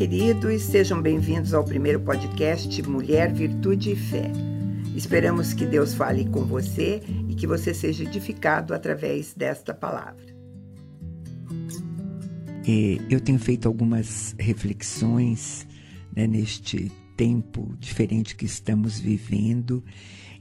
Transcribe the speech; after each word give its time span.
queridos, 0.00 0.62
sejam 0.62 1.02
bem-vindos 1.02 1.52
ao 1.52 1.62
primeiro 1.62 2.00
podcast 2.00 2.82
Mulher, 2.84 3.34
Virtude 3.34 3.92
e 3.92 3.96
Fé. 3.96 4.32
Esperamos 4.96 5.52
que 5.52 5.66
Deus 5.66 5.92
fale 5.92 6.24
com 6.24 6.42
você 6.42 7.02
e 7.28 7.34
que 7.34 7.46
você 7.46 7.74
seja 7.74 8.04
edificado 8.04 8.72
através 8.72 9.34
desta 9.34 9.74
palavra. 9.74 10.24
Eu 13.10 13.20
tenho 13.20 13.38
feito 13.38 13.68
algumas 13.68 14.34
reflexões 14.38 15.66
né, 16.16 16.26
neste 16.26 16.90
tempo 17.14 17.76
diferente 17.78 18.34
que 18.34 18.46
estamos 18.46 18.98
vivendo 18.98 19.84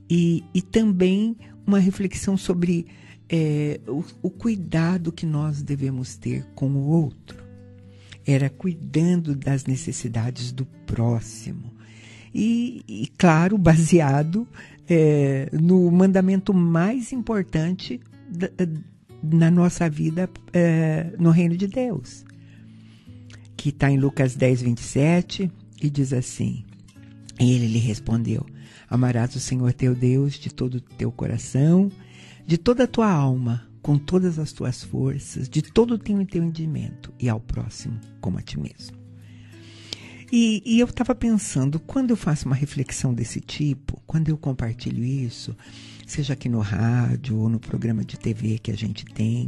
e, 0.09 0.41
e 0.53 0.61
também 0.61 1.35
uma 1.67 1.79
reflexão 1.79 2.37
sobre 2.37 2.87
é, 3.27 3.81
o, 3.85 4.05
o 4.21 4.29
cuidado 4.29 5.11
que 5.11 5.25
nós 5.25 5.61
devemos 5.61 6.15
ter 6.15 6.45
com 6.55 6.69
o 6.71 6.87
outro. 6.87 7.48
Era 8.31 8.49
cuidando 8.49 9.35
das 9.35 9.65
necessidades 9.65 10.51
do 10.51 10.65
próximo. 10.85 11.73
E, 12.33 12.83
e 12.87 13.07
claro, 13.17 13.57
baseado 13.57 14.47
é, 14.87 15.49
no 15.51 15.89
mandamento 15.91 16.53
mais 16.53 17.11
importante 17.11 17.99
da, 18.29 18.49
na 19.23 19.49
nossa 19.49 19.89
vida 19.89 20.29
é, 20.53 21.11
no 21.17 21.31
reino 21.31 21.57
de 21.57 21.67
Deus, 21.67 22.23
que 23.57 23.69
está 23.69 23.89
em 23.89 23.97
Lucas 23.97 24.35
10, 24.35 24.61
27, 24.61 25.51
e 25.81 25.89
diz 25.89 26.13
assim: 26.13 26.63
E 27.39 27.51
ele 27.51 27.67
lhe 27.67 27.79
respondeu: 27.79 28.45
Amarás 28.89 29.35
o 29.35 29.39
Senhor 29.39 29.73
teu 29.73 29.95
Deus 29.95 30.35
de 30.35 30.53
todo 30.53 30.75
o 30.75 30.81
teu 30.81 31.11
coração, 31.11 31.91
de 32.45 32.57
toda 32.57 32.83
a 32.83 32.87
tua 32.87 33.11
alma, 33.11 33.68
com 33.89 33.97
todas 33.97 34.37
as 34.37 34.51
tuas 34.51 34.83
forças, 34.83 35.49
de 35.49 35.63
todo 35.63 35.95
o 35.95 35.97
teu 35.97 36.21
entendimento, 36.21 37.11
e 37.19 37.27
ao 37.27 37.39
próximo 37.39 37.99
como 38.21 38.37
a 38.37 38.41
ti 38.43 38.59
mesmo. 38.59 38.95
E, 40.31 40.61
e 40.63 40.79
eu 40.79 40.85
estava 40.85 41.15
pensando, 41.15 41.79
quando 41.79 42.11
eu 42.11 42.15
faço 42.15 42.45
uma 42.45 42.55
reflexão 42.55 43.15
desse 43.15 43.41
tipo, 43.41 43.99
quando 44.05 44.29
eu 44.29 44.37
compartilho 44.37 45.03
isso, 45.03 45.57
seja 46.05 46.33
aqui 46.33 46.47
no 46.47 46.59
rádio 46.59 47.35
ou 47.35 47.49
no 47.49 47.59
programa 47.59 48.05
de 48.05 48.15
TV 48.19 48.59
que 48.59 48.69
a 48.69 48.77
gente 48.77 49.05
tem, 49.05 49.47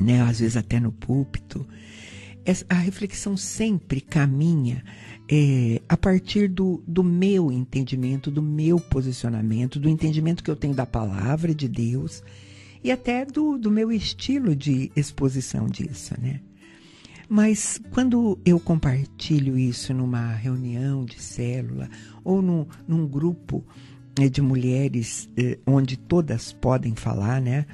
né, 0.00 0.22
às 0.22 0.40
vezes 0.40 0.56
até 0.56 0.80
no 0.80 0.90
púlpito, 0.90 1.64
a 2.68 2.74
reflexão 2.74 3.36
sempre 3.36 4.00
caminha 4.00 4.82
é, 5.30 5.80
a 5.88 5.96
partir 5.96 6.48
do, 6.48 6.82
do 6.84 7.04
meu 7.04 7.52
entendimento, 7.52 8.28
do 8.28 8.42
meu 8.42 8.80
posicionamento, 8.80 9.78
do 9.78 9.88
entendimento 9.88 10.42
que 10.42 10.50
eu 10.50 10.56
tenho 10.56 10.74
da 10.74 10.84
palavra 10.84 11.54
de 11.54 11.68
Deus 11.68 12.24
e 12.86 12.92
até 12.92 13.24
do, 13.24 13.58
do 13.58 13.68
meu 13.68 13.90
estilo 13.90 14.54
de 14.54 14.92
exposição 14.94 15.66
disso, 15.66 16.14
né? 16.20 16.40
Mas 17.28 17.80
quando 17.90 18.38
eu 18.44 18.60
compartilho 18.60 19.58
isso 19.58 19.92
numa 19.92 20.32
reunião 20.34 21.04
de 21.04 21.20
célula 21.20 21.90
ou 22.22 22.40
num, 22.40 22.64
num 22.86 23.04
grupo 23.04 23.66
né, 24.16 24.28
de 24.28 24.40
mulheres 24.40 25.28
eh, 25.36 25.58
onde 25.66 25.96
todas 25.96 26.52
podem 26.52 26.94
falar, 26.94 27.40
né? 27.40 27.66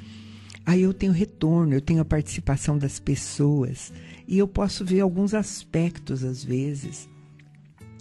Aí 0.64 0.80
eu 0.80 0.94
tenho 0.94 1.12
retorno, 1.12 1.74
eu 1.74 1.82
tenho 1.82 2.00
a 2.00 2.06
participação 2.06 2.78
das 2.78 2.98
pessoas 2.98 3.92
e 4.26 4.38
eu 4.38 4.48
posso 4.48 4.82
ver 4.82 5.00
alguns 5.00 5.34
aspectos 5.34 6.24
às 6.24 6.42
vezes 6.42 7.06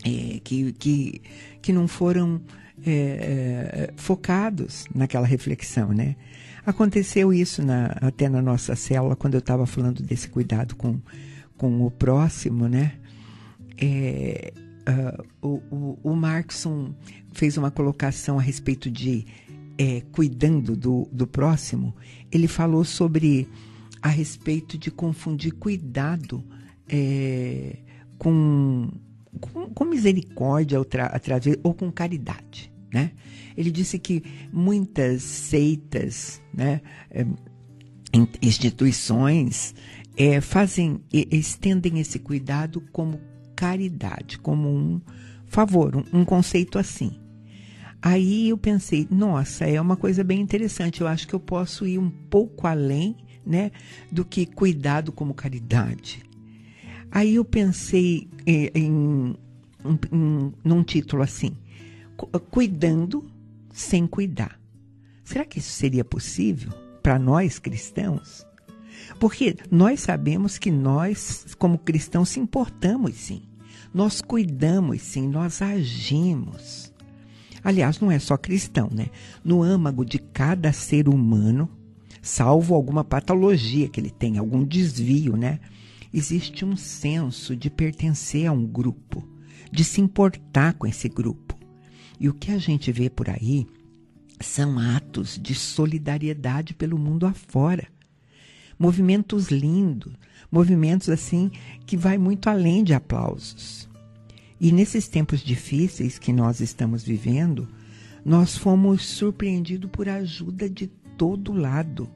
é, 0.06 0.40
que, 0.42 0.72
que, 0.72 1.22
que 1.62 1.74
não 1.74 1.90
foram 1.90 2.40
é, 2.86 2.92
é, 2.92 3.94
focados 3.96 4.86
naquela 4.94 5.26
reflexão, 5.26 5.90
né? 5.90 6.16
Aconteceu 6.66 7.34
isso 7.34 7.64
na, 7.64 7.88
até 8.02 8.30
na 8.30 8.42
nossa 8.42 8.76
célula 8.76 9.16
quando 9.16 9.34
eu 9.34 9.40
estava 9.40 9.66
falando 9.66 10.04
desse 10.04 10.30
cuidado 10.30 10.76
com, 10.76 11.00
com 11.58 11.86
o 11.86 11.90
próximo, 11.90 12.68
né? 12.68 12.94
É, 13.78 14.54
uh, 14.88 15.26
o, 15.42 15.62
o, 15.76 16.00
o 16.04 16.16
Markson 16.16 16.94
fez 17.34 17.58
uma 17.58 17.72
colocação 17.72 18.38
a 18.38 18.42
respeito 18.42 18.92
de 18.92 19.26
é, 19.78 20.02
cuidando 20.12 20.76
do, 20.76 21.08
do 21.12 21.26
próximo. 21.26 21.96
Ele 22.32 22.48
falou 22.48 22.84
sobre 22.84 23.48
a 24.02 24.10
respeito 24.10 24.78
de 24.78 24.92
confundir 24.92 25.54
cuidado 25.54 26.44
é, 26.88 27.78
com, 28.18 28.90
com, 29.40 29.70
com, 29.70 29.86
misericórdia 29.86 30.78
outra, 30.78 31.20
ou 31.64 31.74
com 31.74 31.92
caridade. 31.92 32.71
Né? 32.94 33.12
Ele 33.56 33.72
disse 33.72 33.98
que 33.98 34.24
muitas 34.52 35.24
seitas, 35.24 36.42
né, 36.54 36.82
é, 37.10 37.26
instituições, 38.42 39.74
é, 40.18 40.42
fazem, 40.42 41.02
estendem 41.12 42.00
esse 42.00 42.20
cuidado 42.20 42.82
como 42.92 43.20
caridade, 43.56 44.38
como 44.38 44.70
um 44.70 45.02
favor, 45.46 45.96
um, 45.96 46.22
um 46.22 46.26
conceito 46.26 46.78
assim. 46.78 47.18
Aí 48.02 48.50
eu 48.50 48.58
pensei, 48.58 49.08
nossa, 49.12 49.66
é 49.66 49.80
uma 49.80 49.96
coisa 49.96 50.24
bem 50.24 50.42
interessante. 50.42 51.02
Eu 51.02 51.08
acho 51.08 51.28
que 51.28 51.36
eu 51.36 51.40
posso 51.40 51.86
ir 51.86 52.00
um 52.00 52.10
pouco 52.10 52.66
além, 52.66 53.16
né, 53.46 53.72
do 54.12 54.26
que 54.26 54.46
cuidado 54.46 55.12
como 55.12 55.34
caridade. 55.34 56.24
Aí 57.12 57.36
eu 57.36 57.46
pensei 57.46 58.28
em, 58.46 58.72
em, 58.74 59.36
em 60.12 60.54
num 60.64 60.84
título 60.84 61.22
assim, 61.22 61.52
cuidando 62.50 63.26
sem 63.74 64.08
cuidar. 64.08 64.60
Será 65.24 65.46
que 65.46 65.60
isso 65.60 65.72
seria 65.72 66.04
possível 66.04 66.72
para 67.02 67.18
nós 67.18 67.60
cristãos? 67.60 68.46
Porque 69.20 69.56
nós 69.70 70.02
sabemos 70.02 70.58
que 70.58 70.72
nós, 70.72 71.56
como 71.58 71.78
cristãos, 71.78 72.30
se 72.30 72.40
importamos 72.40 73.16
sim. 73.16 73.44
Nós 73.94 74.22
cuidamos 74.22 75.02
sim, 75.02 75.28
nós 75.28 75.62
agimos. 75.62 76.92
Aliás, 77.64 78.00
não 78.00 78.12
é 78.12 78.18
só 78.18 78.38
cristão, 78.38 78.90
né? 78.92 79.08
No 79.44 79.62
âmago 79.62 80.04
de 80.04 80.18
cada 80.18 80.72
ser 80.74 81.08
humano, 81.08 81.70
salvo 82.22 82.74
alguma 82.74 83.04
patologia 83.04 83.88
que 83.88 84.00
ele 84.00 84.10
tem, 84.10 84.38
algum 84.38 84.64
desvio, 84.64 85.36
né? 85.36 85.60
Existe 86.14 86.66
um 86.66 86.76
senso 86.76 87.56
de 87.56 87.70
pertencer 87.70 88.48
a 88.48 88.52
um 88.52 88.66
grupo, 88.66 89.28
de 89.72 89.84
se 89.84 90.02
importar 90.02 90.74
com 90.74 90.88
esse 90.88 91.08
grupo. 91.08 91.61
E 92.22 92.30
o 92.30 92.36
que 92.36 92.52
a 92.52 92.60
gente 92.60 92.92
vê 92.92 93.10
por 93.10 93.32
aí 93.32 93.66
são 94.40 94.78
atos 94.78 95.40
de 95.42 95.56
solidariedade 95.56 96.76
pelo 96.76 96.96
mundo 96.96 97.26
afora. 97.26 97.88
Movimentos 98.78 99.48
lindos, 99.48 100.14
movimentos 100.52 101.10
assim 101.10 101.50
que 101.84 101.98
vai 101.98 102.20
muito 102.20 102.48
além 102.48 102.84
de 102.84 102.94
aplausos. 102.94 103.90
E 104.60 104.72
nesses 104.72 105.08
tempos 105.08 105.40
difíceis 105.40 106.20
que 106.20 106.32
nós 106.32 106.60
estamos 106.60 107.04
vivendo, 107.04 107.68
nós 108.24 108.56
fomos 108.56 109.04
surpreendidos 109.04 109.90
por 109.90 110.08
ajuda 110.08 110.70
de 110.70 110.86
todo 111.18 111.52
lado, 111.52 112.08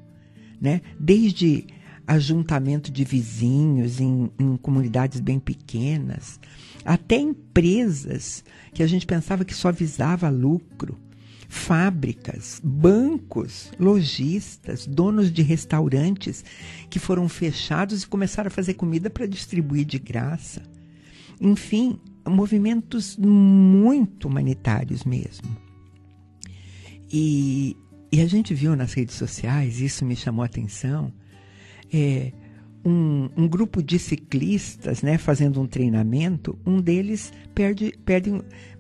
né? 0.62 0.82
Desde 1.00 1.66
ajuntamento 2.08 2.92
de 2.92 3.04
vizinhos 3.04 4.00
em, 4.00 4.30
em, 4.40 4.58
comunidades 4.58 5.20
bem 5.20 5.40
pequenas, 5.40 6.40
até 6.84 7.18
empresas 7.18 8.44
que 8.74 8.84
a 8.84 8.88
gente 8.88 9.06
pensava 9.06 9.46
que 9.46 9.54
só 9.54 9.72
visava 9.72 10.30
lucro, 10.30 10.98
fábricas, 11.48 12.62
bancos, 12.64 13.72
lojistas, 13.80 14.86
donos 14.86 15.32
de 15.32 15.42
restaurantes 15.42 16.44
que 16.90 17.00
foram 17.00 17.28
fechados 17.30 18.04
e 18.04 18.08
começaram 18.08 18.48
a 18.48 18.52
fazer 18.52 18.76
comida 18.76 19.10
para 19.10 19.26
distribuir 19.26 19.86
de 19.86 19.98
graça. 19.98 20.62
Enfim, 21.40 22.00
movimentos 22.28 23.18
muito 23.18 24.28
humanitários 24.28 25.04
mesmo. 25.04 25.56
E, 27.12 27.76
e 28.12 28.22
a 28.22 28.28
gente 28.28 28.54
viu 28.54 28.76
nas 28.76 28.94
redes 28.94 29.16
sociais, 29.16 29.80
isso 29.80 30.06
me 30.06 30.16
chamou 30.16 30.44
a 30.44 30.48
atenção, 30.48 31.14
é, 31.94 32.32
um, 32.86 33.30
um, 33.36 33.48
grupo 33.48 33.82
de 33.82 33.98
ciclistas 33.98 35.02
né, 35.02 35.18
fazendo 35.18 35.60
um 35.60 35.66
treinamento, 35.66 36.58
um 36.66 36.80
deles 36.80 37.34
perde, 37.54 37.94
perde, 38.06 38.32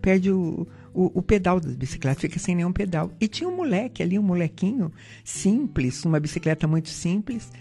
perde 0.01 0.31
o, 0.31 0.67
o, 0.93 1.19
o, 1.19 1.21
pedal 1.21 1.59
da 1.59 1.69
bicicleta, 1.69 2.21
fica 2.21 2.37
sem 2.37 2.55
nenhum 2.55 2.71
pedal. 2.71 3.11
E 3.19 3.27
tinha 3.27 3.49
um 3.49 3.55
moleque 3.55 4.03
ali, 4.03 4.19
um 4.19 4.23
molequinho 4.23 4.91
simples, 5.23 6.05
uma 6.05 6.19
bicicleta 6.19 6.67
muito 6.67 6.89
simples, 6.89 7.51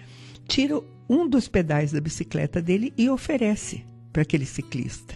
tira 0.47 0.81
um 1.09 1.29
dos 1.29 1.49
pedais 1.49 1.93
da 1.93 2.01
bicicleta 2.01 2.61
dele 2.61 2.93
e 2.97 3.09
oferece 3.09 3.85
para 4.13 4.23
aquele 4.23 4.45
ciclista. 4.45 5.15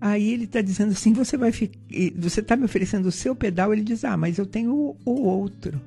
Aí 0.00 0.32
ele 0.32 0.44
está 0.44 0.62
dizendo 0.62 0.92
assim: 0.92 1.12
você 1.12 1.36
vai 1.36 1.52
você 2.16 2.40
está 2.40 2.56
me 2.56 2.64
oferecendo 2.64 3.06
o 3.06 3.12
seu 3.12 3.36
pedal? 3.36 3.72
Ele 3.72 3.82
diz: 3.82 4.04
ah, 4.04 4.16
mas 4.16 4.38
eu 4.38 4.46
tenho 4.46 4.72
o, 4.74 4.96
o 5.04 5.22
outro. 5.22 5.80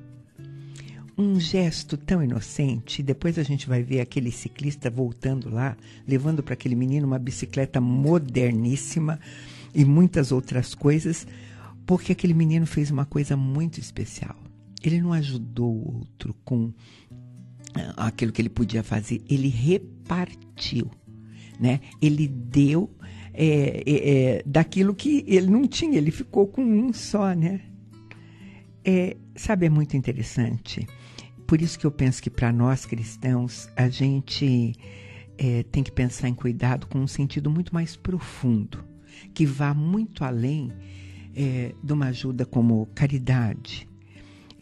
Um 1.16 1.38
gesto 1.38 1.96
tão 1.96 2.22
inocente. 2.22 3.02
Depois 3.02 3.38
a 3.38 3.42
gente 3.42 3.68
vai 3.68 3.82
ver 3.82 4.00
aquele 4.00 4.30
ciclista 4.30 4.90
voltando 4.90 5.48
lá, 5.48 5.76
levando 6.06 6.42
para 6.42 6.54
aquele 6.54 6.74
menino 6.74 7.06
uma 7.06 7.18
bicicleta 7.18 7.80
moderníssima 7.80 9.20
e 9.74 9.84
muitas 9.84 10.32
outras 10.32 10.74
coisas, 10.74 11.26
porque 11.86 12.12
aquele 12.12 12.34
menino 12.34 12.66
fez 12.66 12.90
uma 12.90 13.04
coisa 13.04 13.36
muito 13.36 13.78
especial. 13.78 14.36
Ele 14.82 15.00
não 15.00 15.12
ajudou 15.12 15.72
o 15.72 15.98
outro 15.98 16.34
com 16.44 16.72
ah, 17.74 18.06
aquilo 18.06 18.32
que 18.32 18.42
ele 18.42 18.48
podia 18.48 18.82
fazer, 18.82 19.22
ele 19.28 19.48
repartiu, 19.48 20.90
né? 21.58 21.80
Ele 22.00 22.28
deu 22.28 22.90
é, 23.32 23.82
é, 23.86 24.10
é, 24.10 24.42
daquilo 24.46 24.94
que 24.94 25.24
ele 25.26 25.48
não 25.48 25.66
tinha, 25.66 25.98
ele 25.98 26.10
ficou 26.10 26.46
com 26.46 26.62
um 26.62 26.92
só, 26.92 27.32
né? 27.32 27.60
É, 28.84 29.16
sabe, 29.34 29.66
é 29.66 29.70
muito 29.70 29.96
interessante. 29.96 30.86
Por 31.46 31.60
isso 31.60 31.78
que 31.78 31.86
eu 31.86 31.90
penso 31.90 32.22
que 32.22 32.30
para 32.30 32.52
nós 32.52 32.86
cristãos, 32.86 33.68
a 33.76 33.88
gente 33.88 34.74
é, 35.36 35.62
tem 35.64 35.82
que 35.82 35.92
pensar 35.92 36.28
em 36.28 36.34
cuidado 36.34 36.86
com 36.86 36.98
um 37.00 37.06
sentido 37.06 37.50
muito 37.50 37.74
mais 37.74 37.96
profundo, 37.96 38.84
que 39.32 39.44
vá 39.44 39.74
muito 39.74 40.24
além 40.24 40.72
é, 41.34 41.74
de 41.82 41.92
uma 41.92 42.06
ajuda 42.06 42.46
como 42.46 42.86
caridade. 42.94 43.88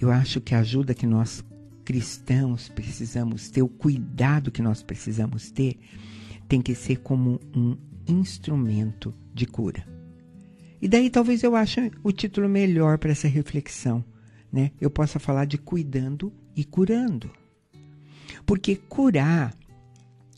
Eu 0.01 0.11
acho 0.11 0.41
que 0.41 0.55
a 0.55 0.61
ajuda 0.61 0.95
que 0.95 1.07
nós 1.07 1.45
cristãos 1.85 2.69
precisamos 2.69 3.51
ter, 3.51 3.63
o 3.63 3.69
cuidado 3.69 4.51
que 4.51 4.63
nós 4.63 4.83
precisamos 4.83 5.51
ter, 5.51 5.79
tem 6.49 6.61
que 6.61 6.75
ser 6.75 6.97
como 6.97 7.41
um 7.55 7.77
instrumento 8.07 9.15
de 9.33 9.47
cura. 9.47 9.87
E 10.81 10.89
daí 10.89 11.09
talvez 11.09 11.43
eu 11.45 11.55
ache 11.55 11.93
o 12.03 12.11
título 12.11 12.49
melhor 12.49 12.99
para 12.99 13.13
essa 13.13 13.29
reflexão. 13.29 14.05
Né? 14.53 14.73
Eu 14.81 14.91
possa 14.91 15.19
falar 15.19 15.45
de 15.45 15.57
cuidando 15.57 16.33
e 16.57 16.65
curando. 16.65 17.31
Porque 18.45 18.77
curar 18.77 19.55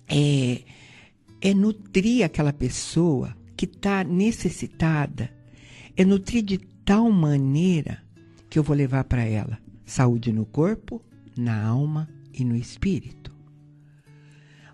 é, 0.08 0.62
é 1.40 1.54
nutrir 1.54 2.24
aquela 2.24 2.52
pessoa 2.52 3.36
que 3.56 3.66
está 3.66 4.04
necessitada, 4.04 5.30
é 5.96 6.04
nutrir 6.04 6.42
de 6.42 6.58
tal 6.58 7.10
maneira 7.10 8.02
que 8.50 8.58
eu 8.58 8.62
vou 8.62 8.76
levar 8.76 9.04
para 9.04 9.24
ela 9.24 9.58
saúde 9.84 10.32
no 10.32 10.46
corpo, 10.46 11.02
na 11.36 11.62
alma 11.64 12.08
e 12.32 12.44
no 12.44 12.56
espírito. 12.56 13.34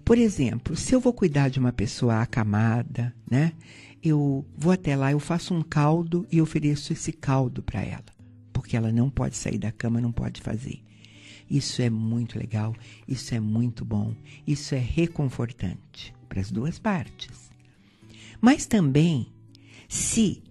Por 0.05 0.19
exemplo, 0.19 0.77
se 0.77 0.95
eu 0.95 1.01
vou 1.01 1.13
cuidar 1.13 1.49
de 1.49 1.59
uma 1.59 1.73
pessoa 1.73 2.21
acamada, 2.21 3.15
né? 3.31 3.53
Eu 4.03 4.45
vou 4.57 4.73
até 4.73 4.97
lá, 4.97 5.13
eu 5.13 5.21
faço 5.21 5.55
um 5.55 5.63
caldo 5.63 6.27
e 6.33 6.41
ofereço 6.41 6.93
esse 6.93 7.13
caldo 7.13 7.63
para 7.63 7.83
ela, 7.83 8.05
porque 8.53 8.77
ela 8.77 8.91
não 8.91 9.11
pode 9.11 9.37
sair 9.37 9.59
da 9.59 9.71
cama, 9.71 10.01
não 10.01 10.11
pode 10.11 10.41
fazer. 10.41 10.83
Isso 11.51 11.83
é 11.83 11.91
muito 11.91 12.39
legal, 12.39 12.75
isso 13.09 13.35
é 13.35 13.41
muito 13.41 13.85
bom, 13.85 14.15
isso 14.47 14.75
é 14.75 14.79
reconfortante 14.79 16.15
para 16.29 16.41
as 16.41 16.51
duas 16.51 16.79
partes. 16.79 17.51
Mas 18.41 18.67
também, 18.67 19.27
se 19.89 20.43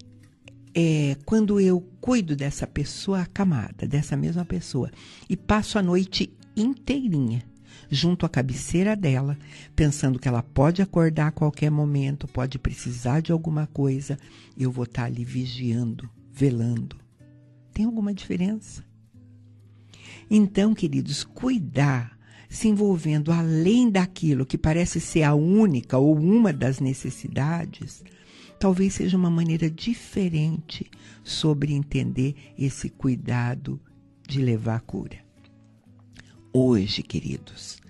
é, 0.74 1.16
quando 1.24 1.58
eu 1.58 1.80
cuido 2.00 2.36
dessa 2.36 2.66
pessoa 2.66 3.22
acamada, 3.22 3.88
dessa 3.88 4.16
mesma 4.16 4.44
pessoa, 4.44 4.90
e 5.28 5.36
passo 5.36 5.78
a 5.78 5.82
noite 5.82 6.32
inteirinha 6.54 7.42
junto 7.90 8.24
à 8.24 8.28
cabeceira 8.28 8.94
dela, 8.94 9.36
pensando 9.74 10.18
que 10.18 10.28
ela 10.28 10.42
pode 10.42 10.80
acordar 10.80 11.28
a 11.28 11.32
qualquer 11.32 11.70
momento, 11.70 12.28
pode 12.28 12.58
precisar 12.58 13.20
de 13.20 13.32
alguma 13.32 13.66
coisa, 13.66 14.16
eu 14.56 14.70
vou 14.70 14.84
estar 14.84 15.04
ali 15.04 15.24
vigiando, 15.24 16.08
velando. 16.30 16.96
Tem 17.72 17.84
alguma 17.84 18.14
diferença? 18.14 18.84
Então, 20.30 20.72
queridos, 20.72 21.24
cuidar 21.24 22.18
se 22.48 22.68
envolvendo 22.68 23.32
além 23.32 23.90
daquilo 23.90 24.46
que 24.46 24.56
parece 24.56 25.00
ser 25.00 25.24
a 25.24 25.34
única 25.34 25.98
ou 25.98 26.16
uma 26.16 26.52
das 26.52 26.80
necessidades, 26.80 28.04
talvez 28.58 28.94
seja 28.94 29.16
uma 29.16 29.30
maneira 29.30 29.70
diferente 29.70 30.90
sobre 31.24 31.72
entender 31.72 32.34
esse 32.58 32.88
cuidado 32.88 33.80
de 34.26 34.40
levar 34.40 34.76
a 34.76 34.80
cura 34.80 35.30
hoje, 36.52 37.02
queridos. 37.02 37.80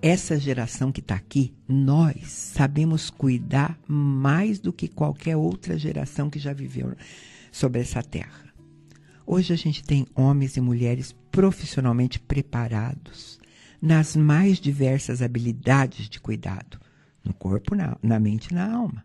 Essa 0.00 0.38
geração 0.38 0.92
que 0.92 1.00
está 1.00 1.16
aqui, 1.16 1.52
nós 1.68 2.28
sabemos 2.28 3.10
cuidar 3.10 3.78
mais 3.88 4.60
do 4.60 4.72
que 4.72 4.86
qualquer 4.86 5.36
outra 5.36 5.76
geração 5.76 6.30
que 6.30 6.38
já 6.38 6.52
viveu 6.52 6.94
sobre 7.50 7.80
essa 7.80 8.02
terra. 8.02 8.51
Hoje 9.34 9.54
a 9.54 9.56
gente 9.56 9.82
tem 9.82 10.06
homens 10.14 10.58
e 10.58 10.60
mulheres 10.60 11.16
profissionalmente 11.30 12.20
preparados 12.20 13.40
nas 13.80 14.14
mais 14.14 14.60
diversas 14.60 15.22
habilidades 15.22 16.06
de 16.06 16.20
cuidado, 16.20 16.78
no 17.24 17.32
corpo, 17.32 17.74
na, 17.74 17.96
na 18.02 18.20
mente 18.20 18.48
e 18.48 18.54
na 18.54 18.70
alma. 18.70 19.02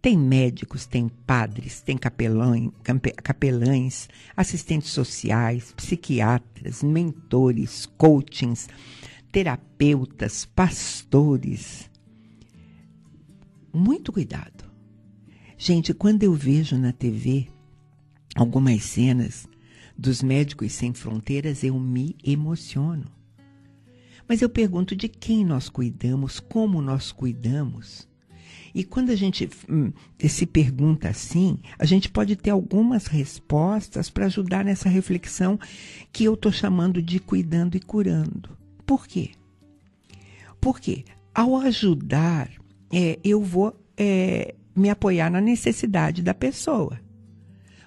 Tem 0.00 0.16
médicos, 0.16 0.86
tem 0.86 1.08
padres, 1.08 1.80
tem 1.80 1.98
capelães, 1.98 2.70
capelães, 3.20 4.08
assistentes 4.36 4.90
sociais, 4.90 5.72
psiquiatras, 5.76 6.80
mentores, 6.80 7.84
coachings, 7.98 8.68
terapeutas, 9.32 10.44
pastores. 10.44 11.90
Muito 13.72 14.12
cuidado. 14.12 14.70
Gente, 15.58 15.92
quando 15.92 16.22
eu 16.22 16.32
vejo 16.32 16.78
na 16.78 16.92
TV 16.92 17.48
algumas 18.34 18.82
cenas 18.84 19.48
dos 19.96 20.22
Médicos 20.22 20.72
Sem 20.72 20.92
Fronteiras, 20.92 21.62
eu 21.62 21.78
me 21.78 22.16
emociono. 22.24 23.04
Mas 24.28 24.40
eu 24.40 24.48
pergunto 24.48 24.96
de 24.96 25.08
quem 25.08 25.44
nós 25.44 25.68
cuidamos, 25.68 26.40
como 26.40 26.80
nós 26.80 27.12
cuidamos. 27.12 28.08
E 28.74 28.84
quando 28.84 29.10
a 29.10 29.16
gente 29.16 29.48
hum, 29.68 29.92
se 30.18 30.46
pergunta 30.46 31.08
assim, 31.08 31.58
a 31.78 31.84
gente 31.84 32.08
pode 32.08 32.36
ter 32.36 32.50
algumas 32.50 33.06
respostas 33.06 34.08
para 34.08 34.26
ajudar 34.26 34.64
nessa 34.64 34.88
reflexão 34.88 35.58
que 36.10 36.24
eu 36.24 36.34
estou 36.34 36.50
chamando 36.50 37.02
de 37.02 37.18
cuidando 37.20 37.76
e 37.76 37.80
curando. 37.80 38.56
Por 38.86 39.06
quê? 39.06 39.32
Porque 40.60 41.04
ao 41.34 41.56
ajudar, 41.56 42.50
é, 42.90 43.18
eu 43.22 43.42
vou 43.42 43.78
é, 43.96 44.54
me 44.74 44.88
apoiar 44.88 45.30
na 45.30 45.40
necessidade 45.40 46.22
da 46.22 46.32
pessoa. 46.32 46.98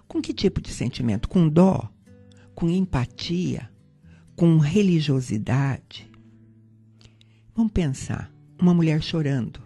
Com 0.07 0.21
que 0.21 0.33
tipo 0.33 0.62
de 0.62 0.71
sentimento? 0.71 1.27
Com 1.27 1.47
dó? 1.47 1.89
Com 2.53 2.69
empatia? 2.69 3.69
Com 4.35 4.57
religiosidade? 4.57 6.09
Vamos 7.55 7.71
pensar: 7.71 8.31
uma 8.59 8.74
mulher 8.74 9.01
chorando 9.01 9.65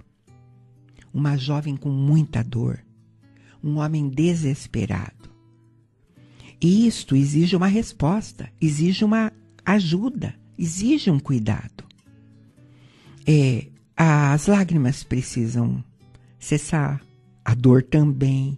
uma 1.14 1.38
jovem 1.38 1.76
com 1.76 1.90
muita 1.90 2.44
dor, 2.44 2.84
um 3.64 3.78
homem 3.78 4.10
desesperado. 4.10 5.30
E 6.62 6.88
isto 6.88 7.16
exige 7.16 7.56
uma 7.56 7.68
resposta, 7.68 8.52
exige 8.60 9.04
uma 9.04 9.32
ajuda, 9.66 10.36
exige 10.58 11.10
um 11.10 11.20
cuidado. 11.20 11.84
É, 13.26 13.68
as 13.96 14.48
lágrimas 14.48 15.04
precisam 15.04 15.84
cessar, 16.38 17.02
a 17.44 17.54
dor 17.54 17.84
também, 17.84 18.58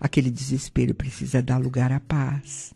aquele 0.00 0.30
desespero 0.30 0.94
precisa 0.94 1.42
dar 1.42 1.58
lugar 1.58 1.92
à 1.92 2.00
paz. 2.00 2.74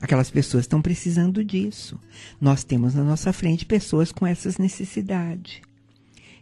Aquelas 0.00 0.30
pessoas 0.30 0.64
estão 0.64 0.80
precisando 0.80 1.44
disso. 1.44 1.98
Nós 2.40 2.62
temos 2.62 2.94
na 2.94 3.02
nossa 3.02 3.32
frente 3.32 3.66
pessoas 3.66 4.12
com 4.12 4.26
essas 4.26 4.56
necessidades. 4.58 5.60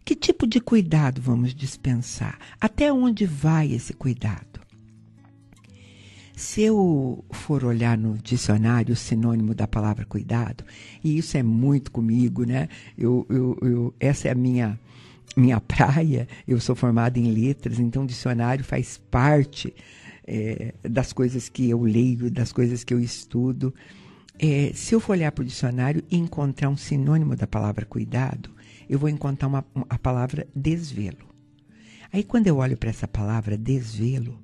Que 0.05 0.15
tipo 0.15 0.47
de 0.47 0.61
cuidado 0.61 1.21
vamos 1.21 1.55
dispensar? 1.55 2.39
Até 2.61 2.93
onde 2.93 3.27
vai 3.27 3.73
esse 3.73 3.93
cuidado? 3.93 4.61
Se 6.37 6.61
eu 6.61 7.25
for 7.33 7.65
olhar 7.65 7.97
no 7.97 8.19
dicionário 8.19 8.93
o 8.93 8.97
sinônimo 8.97 9.55
da 9.55 9.67
palavra 9.67 10.05
cuidado, 10.05 10.65
e 11.03 11.17
isso 11.17 11.37
é 11.39 11.43
muito 11.43 11.91
comigo, 11.91 12.45
né? 12.45 12.69
Eu, 12.97 13.27
eu, 13.31 13.59
eu, 13.63 13.95
essa 13.99 14.29
é 14.29 14.33
a 14.33 14.35
minha, 14.35 14.79
minha 15.37 15.61
praia, 15.62 16.28
eu 16.47 16.61
sou 16.61 16.75
formada 16.75 17.18
em 17.18 17.30
letras, 17.30 17.78
então 17.78 18.04
dicionário 18.04 18.64
faz 18.64 18.99
parte 19.11 19.75
é, 20.26 20.75
das 20.83 21.12
coisas 21.12 21.49
que 21.49 21.71
eu 21.71 21.83
leio, 21.83 22.30
das 22.30 22.52
coisas 22.52 22.85
que 22.85 22.92
eu 22.92 23.00
estudo. 23.00 23.75
É, 24.38 24.73
se 24.75 24.95
eu 24.95 25.00
for 25.00 25.12
olhar 25.12 25.33
para 25.33 25.42
o 25.42 25.47
dicionário 25.47 26.02
e 26.11 26.16
encontrar 26.16 26.68
um 26.68 26.76
sinônimo 26.76 27.35
da 27.35 27.47
palavra 27.47 27.87
cuidado, 27.87 28.50
eu 28.88 28.99
vou 28.99 29.09
encontrar 29.09 29.49
uma, 29.49 29.64
a 29.88 29.99
palavra 29.99 30.47
desvelo. 30.54 31.26
Aí, 32.12 32.23
quando 32.23 32.47
eu 32.47 32.59
olho 32.59 32.76
para 32.76 32.90
essa 32.90 33.09
palavra 33.09 33.56
desvelo, 33.56 34.38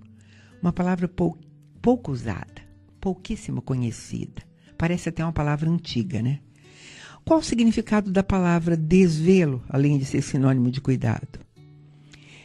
uma 0.60 0.72
palavra 0.72 1.08
pou, 1.08 1.38
pouco 1.80 2.10
usada, 2.10 2.62
pouquíssimo 3.00 3.60
conhecida, 3.62 4.42
parece 4.78 5.08
até 5.08 5.24
uma 5.24 5.32
palavra 5.32 5.70
antiga, 5.70 6.22
né? 6.22 6.40
Qual 7.24 7.38
o 7.38 7.42
significado 7.42 8.10
da 8.10 8.22
palavra 8.22 8.76
desvelo, 8.76 9.62
além 9.68 9.96
de 9.98 10.04
ser 10.04 10.22
sinônimo 10.22 10.70
de 10.70 10.80
cuidado? 10.80 11.40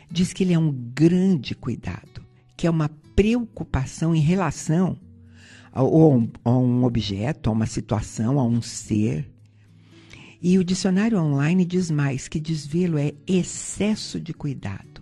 Diz 0.10 0.34
que 0.34 0.44
ele 0.44 0.54
é 0.54 0.60
um 0.60 0.72
grande 0.72 1.56
cuidado, 1.56 2.22
que 2.56 2.68
é 2.68 2.70
uma 2.70 2.90
preocupação 3.16 4.16
em 4.16 4.22
relação 4.22 4.98
ou 5.74 6.28
a 6.44 6.58
um 6.58 6.84
objeto, 6.84 7.50
a 7.50 7.54
uma 7.54 7.66
situação, 7.66 8.40
a 8.40 8.44
um 8.44 8.62
ser. 8.62 9.30
E 10.42 10.58
o 10.58 10.64
dicionário 10.64 11.20
online 11.20 11.66
diz 11.66 11.92
mais 11.92 12.28
que 12.28 12.40
desvelo 12.40 12.98
é 12.98 13.14
excesso 13.28 14.20
de 14.20 14.34
cuidado. 14.34 15.02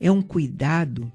É 0.00 0.10
um 0.10 0.22
cuidado 0.22 1.10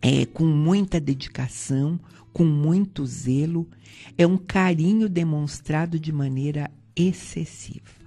é, 0.00 0.24
com 0.26 0.44
muita 0.44 1.00
dedicação, 1.00 2.00
com 2.32 2.44
muito 2.44 3.04
zelo, 3.04 3.68
é 4.16 4.26
um 4.26 4.36
carinho 4.36 5.08
demonstrado 5.08 5.98
de 5.98 6.12
maneira 6.12 6.70
excessiva. 7.08 8.00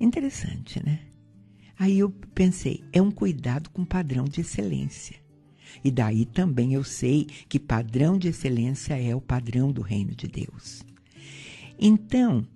Interessante, 0.00 0.84
né? 0.84 1.00
Aí 1.78 1.98
eu 1.98 2.10
pensei, 2.34 2.84
é 2.92 3.00
um 3.00 3.10
cuidado 3.10 3.70
com 3.70 3.84
padrão 3.84 4.24
de 4.24 4.40
excelência. 4.40 5.16
E 5.84 5.90
daí 5.90 6.24
também 6.24 6.74
eu 6.74 6.82
sei 6.82 7.26
que 7.48 7.58
padrão 7.58 8.18
de 8.18 8.28
excelência 8.28 9.00
é 9.00 9.14
o 9.14 9.20
padrão 9.20 9.70
do 9.70 9.80
reino 9.80 10.14
de 10.14 10.26
Deus. 10.26 10.82
Então, 11.78 12.46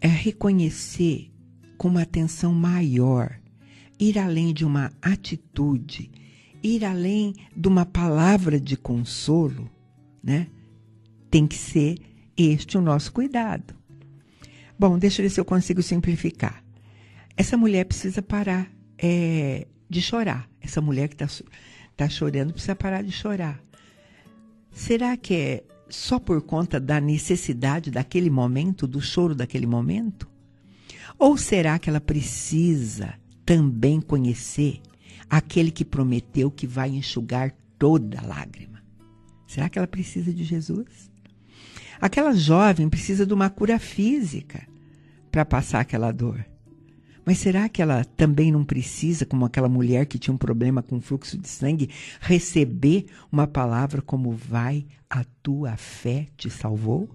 é 0.00 0.06
reconhecer 0.06 1.30
com 1.76 1.88
uma 1.88 2.02
atenção 2.02 2.52
maior, 2.52 3.40
ir 3.98 4.18
além 4.18 4.54
de 4.54 4.64
uma 4.64 4.92
atitude, 5.02 6.10
ir 6.62 6.84
além 6.84 7.34
de 7.56 7.68
uma 7.68 7.84
palavra 7.84 8.60
de 8.60 8.76
consolo, 8.76 9.68
né? 10.22 10.46
Tem 11.30 11.46
que 11.46 11.56
ser 11.56 11.98
este 12.36 12.78
o 12.78 12.80
nosso 12.80 13.12
cuidado. 13.12 13.77
Bom, 14.78 14.98
deixa 14.98 15.20
eu 15.20 15.24
ver 15.24 15.30
se 15.30 15.40
eu 15.40 15.44
consigo 15.44 15.82
simplificar. 15.82 16.62
Essa 17.36 17.56
mulher 17.56 17.84
precisa 17.84 18.22
parar 18.22 18.70
é, 18.96 19.66
de 19.90 20.00
chorar. 20.00 20.48
Essa 20.60 20.80
mulher 20.80 21.08
que 21.08 21.22
está 21.22 21.44
tá 21.96 22.08
chorando 22.08 22.52
precisa 22.52 22.76
parar 22.76 23.02
de 23.02 23.10
chorar. 23.10 23.60
Será 24.70 25.16
que 25.16 25.34
é 25.34 25.64
só 25.88 26.18
por 26.20 26.40
conta 26.42 26.78
da 26.78 27.00
necessidade 27.00 27.90
daquele 27.90 28.30
momento, 28.30 28.86
do 28.86 29.00
choro 29.00 29.34
daquele 29.34 29.66
momento? 29.66 30.28
Ou 31.18 31.36
será 31.36 31.78
que 31.78 31.90
ela 31.90 32.00
precisa 32.00 33.14
também 33.44 34.00
conhecer 34.00 34.80
aquele 35.28 35.72
que 35.72 35.84
prometeu 35.84 36.50
que 36.50 36.66
vai 36.66 36.90
enxugar 36.90 37.52
toda 37.76 38.22
lágrima? 38.22 38.80
Será 39.46 39.68
que 39.68 39.78
ela 39.78 39.88
precisa 39.88 40.32
de 40.32 40.44
Jesus? 40.44 41.07
Aquela 42.00 42.32
jovem 42.32 42.88
precisa 42.88 43.26
de 43.26 43.34
uma 43.34 43.50
cura 43.50 43.78
física 43.78 44.66
para 45.30 45.44
passar 45.44 45.80
aquela 45.80 46.12
dor. 46.12 46.44
Mas 47.24 47.38
será 47.38 47.68
que 47.68 47.82
ela 47.82 48.04
também 48.04 48.50
não 48.50 48.64
precisa, 48.64 49.26
como 49.26 49.44
aquela 49.44 49.68
mulher 49.68 50.06
que 50.06 50.18
tinha 50.18 50.32
um 50.32 50.38
problema 50.38 50.82
com 50.82 51.00
fluxo 51.00 51.36
de 51.36 51.48
sangue, 51.48 51.90
receber 52.20 53.06
uma 53.30 53.46
palavra 53.46 54.00
como 54.00 54.32
vai, 54.32 54.86
a 55.10 55.24
tua 55.42 55.76
fé 55.76 56.26
te 56.36 56.48
salvou? 56.48 57.08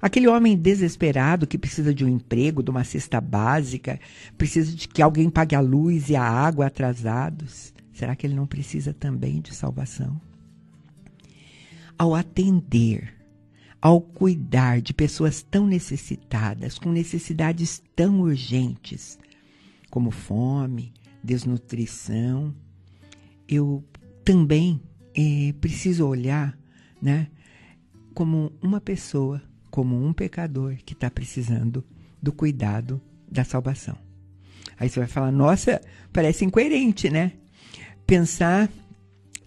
Aquele 0.00 0.28
homem 0.28 0.56
desesperado 0.56 1.46
que 1.46 1.56
precisa 1.56 1.94
de 1.94 2.04
um 2.04 2.08
emprego, 2.08 2.62
de 2.62 2.70
uma 2.70 2.84
cesta 2.84 3.20
básica, 3.20 3.98
precisa 4.36 4.76
de 4.76 4.86
que 4.86 5.00
alguém 5.00 5.30
pague 5.30 5.56
a 5.56 5.60
luz 5.60 6.10
e 6.10 6.14
a 6.14 6.22
água 6.22 6.66
atrasados. 6.66 7.72
Será 7.92 8.14
que 8.14 8.26
ele 8.26 8.34
não 8.34 8.46
precisa 8.46 8.92
também 8.92 9.40
de 9.40 9.54
salvação? 9.54 10.20
Ao 11.98 12.14
atender 12.14 13.13
ao 13.84 14.00
cuidar 14.00 14.80
de 14.80 14.94
pessoas 14.94 15.42
tão 15.42 15.66
necessitadas, 15.66 16.78
com 16.78 16.90
necessidades 16.90 17.82
tão 17.94 18.22
urgentes, 18.22 19.18
como 19.90 20.10
fome, 20.10 20.94
desnutrição, 21.22 22.54
eu 23.46 23.84
também 24.24 24.80
eh, 25.14 25.52
preciso 25.60 26.06
olhar 26.06 26.58
né, 27.00 27.28
como 28.14 28.54
uma 28.62 28.80
pessoa, 28.80 29.42
como 29.70 30.02
um 30.02 30.14
pecador 30.14 30.76
que 30.82 30.94
está 30.94 31.10
precisando 31.10 31.84
do 32.22 32.32
cuidado 32.32 32.98
da 33.30 33.44
salvação. 33.44 33.98
Aí 34.78 34.88
você 34.88 34.98
vai 34.98 35.08
falar, 35.10 35.30
nossa, 35.30 35.78
parece 36.10 36.42
incoerente, 36.42 37.10
né? 37.10 37.32
Pensar 38.06 38.70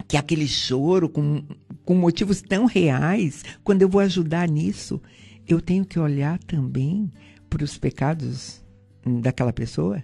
que 0.08 0.18
aquele 0.18 0.48
choro 0.48 1.10
com 1.10 1.44
com 1.88 1.96
motivos 1.96 2.42
tão 2.42 2.66
reais, 2.66 3.46
quando 3.64 3.82
eu 3.82 3.88
vou 3.88 4.02
ajudar 4.02 4.50
nisso, 4.50 5.02
eu 5.48 5.62
tenho 5.62 5.86
que 5.86 5.98
olhar 5.98 6.38
também 6.40 7.10
para 7.50 7.64
os 7.64 7.78
pecados 7.78 8.62
daquela 9.22 9.54
pessoa? 9.54 10.04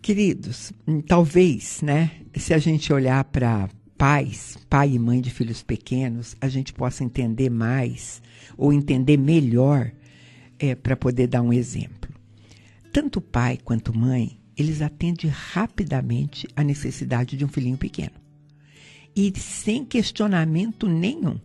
Queridos, 0.00 0.72
talvez, 1.06 1.82
né, 1.82 2.12
se 2.34 2.54
a 2.54 2.58
gente 2.58 2.90
olhar 2.94 3.22
para 3.24 3.68
pais, 3.96 4.56
pai 4.70 4.94
e 4.94 4.98
mãe 4.98 5.20
de 5.20 5.30
filhos 5.30 5.62
pequenos, 5.62 6.34
a 6.40 6.48
gente 6.48 6.72
possa 6.72 7.04
entender 7.04 7.50
mais 7.50 8.22
ou 8.56 8.72
entender 8.72 9.18
melhor 9.18 9.92
é, 10.58 10.74
para 10.74 10.96
poder 10.96 11.26
dar 11.26 11.42
um 11.42 11.52
exemplo. 11.52 12.10
Tanto 12.90 13.20
pai 13.20 13.58
quanto 13.62 13.96
mãe, 13.96 14.38
eles 14.56 14.82
atendem 14.82 15.30
rapidamente 15.30 16.48
a 16.54 16.62
necessidade 16.62 17.36
de 17.36 17.44
um 17.44 17.48
filhinho 17.48 17.76
pequeno 17.76 18.24
e 19.14 19.32
sem 19.38 19.84
questionamento 19.84 20.88
nenhum. 20.88 21.38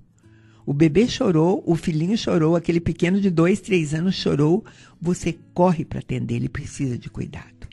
O 0.66 0.74
bebê 0.74 1.08
chorou, 1.08 1.64
o 1.66 1.76
filhinho 1.76 2.18
chorou, 2.18 2.56
aquele 2.56 2.80
pequeno 2.80 3.20
de 3.20 3.30
dois, 3.30 3.60
três 3.60 3.94
anos 3.94 4.16
chorou. 4.16 4.64
Você 5.02 5.38
corre 5.54 5.84
para 5.84 6.00
atender, 6.00 6.36
ele 6.36 6.50
precisa 6.50 6.98
de 6.98 7.10
cuidado. 7.10 7.68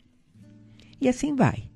E 0.99 1.07
assim 1.07 1.35
vai. 1.35 1.69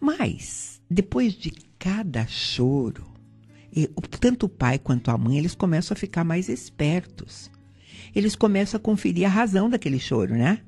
Mas, 0.00 0.80
depois 0.90 1.34
de 1.34 1.52
cada 1.78 2.26
choro, 2.26 3.06
tanto 4.20 4.46
o 4.46 4.48
pai 4.48 4.78
quanto 4.78 5.10
a 5.10 5.18
mãe, 5.18 5.38
eles 5.38 5.54
começam 5.54 5.94
a 5.94 5.98
ficar 5.98 6.24
mais 6.24 6.48
espertos. 6.48 7.50
Eles 8.14 8.34
começam 8.34 8.78
a 8.78 8.80
conferir 8.80 9.26
a 9.26 9.30
razão 9.30 9.70
daquele 9.70 10.00
choro, 10.00 10.34
né? 10.34 10.60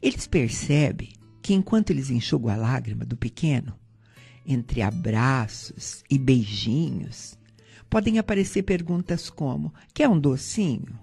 Eles 0.00 0.26
percebem 0.26 1.10
que 1.44 1.52
enquanto 1.52 1.90
eles 1.90 2.08
enxugam 2.08 2.50
a 2.50 2.56
lágrima 2.56 3.04
do 3.04 3.18
pequeno, 3.18 3.78
entre 4.46 4.80
abraços 4.80 6.02
e 6.08 6.16
beijinhos, 6.16 7.38
podem 7.90 8.18
aparecer 8.18 8.62
perguntas 8.62 9.28
como: 9.28 9.70
quer 9.92 10.08
um 10.08 10.18
docinho? 10.18 10.98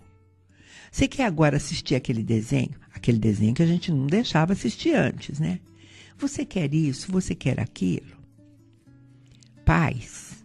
Você 0.91 1.07
quer 1.07 1.25
agora 1.25 1.57
assistir 1.57 1.93
aquele 1.93 2.23
desenho? 2.23 2.73
Aquele 2.91 3.19
desenho 3.19 3.53
que 3.53 3.61
a 3.61 3.67
gente 3.67 3.91
não 3.91 4.07
deixava 4.07 4.53
assistir 4.53 4.95
antes, 4.95 5.39
né? 5.39 5.59
Você 6.17 6.43
quer 6.43 6.73
isso? 6.73 7.11
Você 7.11 7.35
quer 7.35 7.59
aquilo? 7.59 8.17
Pais 9.63 10.43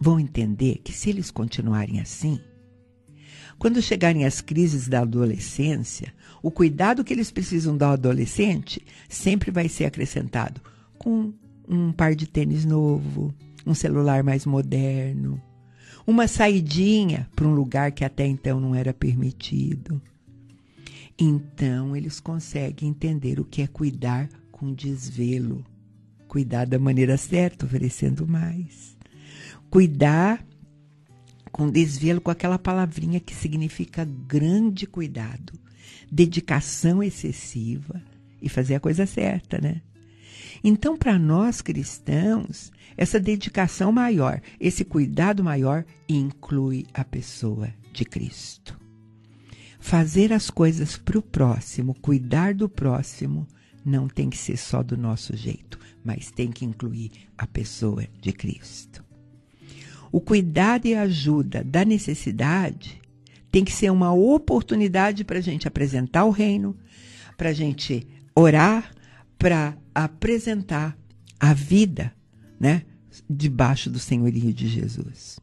vão 0.00 0.18
entender 0.18 0.80
que 0.82 0.94
se 0.94 1.10
eles 1.10 1.30
continuarem 1.30 2.00
assim, 2.00 2.40
quando 3.60 3.82
chegarem 3.82 4.24
as 4.24 4.40
crises 4.40 4.88
da 4.88 5.02
adolescência, 5.02 6.14
o 6.42 6.50
cuidado 6.50 7.04
que 7.04 7.12
eles 7.12 7.30
precisam 7.30 7.76
dar 7.76 7.88
ao 7.88 7.92
adolescente 7.92 8.82
sempre 9.06 9.50
vai 9.50 9.68
ser 9.68 9.84
acrescentado 9.84 10.62
com 10.98 11.34
um 11.68 11.92
par 11.92 12.14
de 12.14 12.26
tênis 12.26 12.64
novo, 12.64 13.34
um 13.66 13.74
celular 13.74 14.24
mais 14.24 14.46
moderno, 14.46 15.38
uma 16.06 16.26
saidinha 16.26 17.28
para 17.36 17.46
um 17.46 17.52
lugar 17.52 17.92
que 17.92 18.02
até 18.02 18.26
então 18.26 18.58
não 18.58 18.74
era 18.74 18.94
permitido. 18.94 20.00
Então 21.18 21.94
eles 21.94 22.18
conseguem 22.18 22.88
entender 22.88 23.38
o 23.38 23.44
que 23.44 23.60
é 23.60 23.66
cuidar 23.66 24.26
com 24.50 24.72
desvelo, 24.72 25.62
cuidar 26.26 26.64
da 26.64 26.78
maneira 26.78 27.18
certa, 27.18 27.66
oferecendo 27.66 28.26
mais. 28.26 28.96
Cuidar 29.68 30.42
com 31.50 31.68
desvelo, 31.68 32.20
com 32.20 32.30
aquela 32.30 32.58
palavrinha 32.58 33.20
que 33.20 33.34
significa 33.34 34.04
grande 34.04 34.86
cuidado, 34.86 35.52
dedicação 36.10 37.02
excessiva 37.02 38.00
e 38.40 38.48
fazer 38.48 38.76
a 38.76 38.80
coisa 38.80 39.06
certa, 39.06 39.60
né? 39.60 39.82
Então, 40.62 40.96
para 40.96 41.18
nós 41.18 41.60
cristãos, 41.62 42.70
essa 42.96 43.18
dedicação 43.18 43.90
maior, 43.90 44.42
esse 44.58 44.84
cuidado 44.84 45.42
maior, 45.42 45.84
inclui 46.08 46.86
a 46.92 47.04
pessoa 47.04 47.72
de 47.92 48.04
Cristo. 48.04 48.78
Fazer 49.78 50.32
as 50.32 50.50
coisas 50.50 50.98
para 50.98 51.18
o 51.18 51.22
próximo, 51.22 51.94
cuidar 51.94 52.54
do 52.54 52.68
próximo, 52.68 53.48
não 53.84 54.06
tem 54.06 54.28
que 54.28 54.36
ser 54.36 54.58
só 54.58 54.82
do 54.82 54.96
nosso 54.96 55.34
jeito, 55.34 55.78
mas 56.04 56.30
tem 56.30 56.52
que 56.52 56.66
incluir 56.66 57.10
a 57.38 57.46
pessoa 57.46 58.06
de 58.20 58.32
Cristo. 58.32 59.09
O 60.12 60.20
cuidado 60.20 60.86
e 60.86 60.94
ajuda 60.94 61.62
da 61.62 61.84
necessidade 61.84 63.00
tem 63.50 63.64
que 63.64 63.72
ser 63.72 63.90
uma 63.90 64.12
oportunidade 64.12 65.24
para 65.24 65.38
a 65.38 65.42
gente 65.42 65.66
apresentar 65.66 66.24
o 66.24 66.30
reino, 66.30 66.76
para 67.36 67.50
a 67.50 67.52
gente 67.52 68.06
orar, 68.34 68.92
para 69.38 69.76
apresentar 69.94 70.96
a 71.38 71.52
vida, 71.54 72.12
né, 72.58 72.82
debaixo 73.28 73.90
do 73.90 73.98
senhorio 73.98 74.52
de 74.52 74.68
Jesus. 74.68 75.40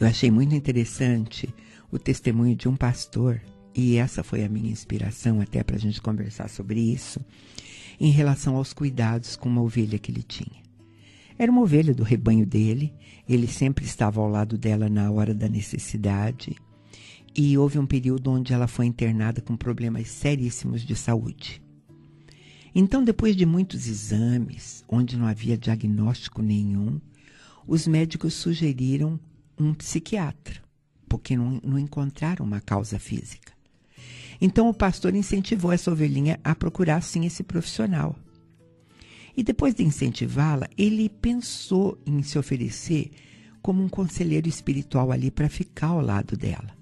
Eu 0.00 0.06
achei 0.06 0.30
muito 0.30 0.54
interessante 0.54 1.52
o 1.90 1.98
testemunho 1.98 2.56
de 2.56 2.68
um 2.68 2.76
pastor, 2.76 3.40
e 3.74 3.96
essa 3.96 4.22
foi 4.22 4.44
a 4.44 4.48
minha 4.48 4.70
inspiração 4.70 5.40
até 5.40 5.62
para 5.62 5.76
a 5.76 5.78
gente 5.78 6.00
conversar 6.00 6.48
sobre 6.48 6.80
isso, 6.80 7.20
em 8.00 8.10
relação 8.10 8.56
aos 8.56 8.72
cuidados 8.72 9.36
com 9.36 9.48
uma 9.48 9.62
ovelha 9.62 9.98
que 9.98 10.10
ele 10.10 10.22
tinha. 10.22 10.63
Era 11.38 11.50
uma 11.50 11.62
ovelha 11.62 11.92
do 11.92 12.02
rebanho 12.02 12.46
dele, 12.46 12.94
ele 13.28 13.46
sempre 13.46 13.84
estava 13.84 14.20
ao 14.20 14.28
lado 14.28 14.56
dela 14.56 14.88
na 14.88 15.10
hora 15.10 15.34
da 15.34 15.48
necessidade. 15.48 16.56
E 17.34 17.58
houve 17.58 17.78
um 17.78 17.86
período 17.86 18.30
onde 18.30 18.52
ela 18.52 18.68
foi 18.68 18.86
internada 18.86 19.40
com 19.40 19.56
problemas 19.56 20.08
seríssimos 20.08 20.82
de 20.82 20.94
saúde. 20.94 21.60
Então, 22.72 23.04
depois 23.04 23.36
de 23.36 23.46
muitos 23.46 23.86
exames, 23.88 24.84
onde 24.88 25.16
não 25.16 25.26
havia 25.26 25.58
diagnóstico 25.58 26.42
nenhum, 26.42 27.00
os 27.66 27.86
médicos 27.86 28.34
sugeriram 28.34 29.18
um 29.58 29.72
psiquiatra, 29.72 30.60
porque 31.08 31.36
não, 31.36 31.60
não 31.64 31.78
encontraram 31.78 32.44
uma 32.44 32.60
causa 32.60 32.98
física. 32.98 33.52
Então, 34.40 34.68
o 34.68 34.74
pastor 34.74 35.14
incentivou 35.14 35.72
essa 35.72 35.90
ovelhinha 35.90 36.38
a 36.42 36.54
procurar, 36.54 37.00
sim, 37.00 37.24
esse 37.24 37.42
profissional. 37.42 38.16
E 39.36 39.42
depois 39.42 39.74
de 39.74 39.82
incentivá-la, 39.82 40.68
ele 40.76 41.08
pensou 41.08 41.98
em 42.06 42.22
se 42.22 42.38
oferecer 42.38 43.10
como 43.60 43.82
um 43.82 43.88
conselheiro 43.88 44.48
espiritual 44.48 45.10
ali 45.10 45.30
para 45.30 45.48
ficar 45.48 45.88
ao 45.88 46.00
lado 46.00 46.36
dela. 46.36 46.76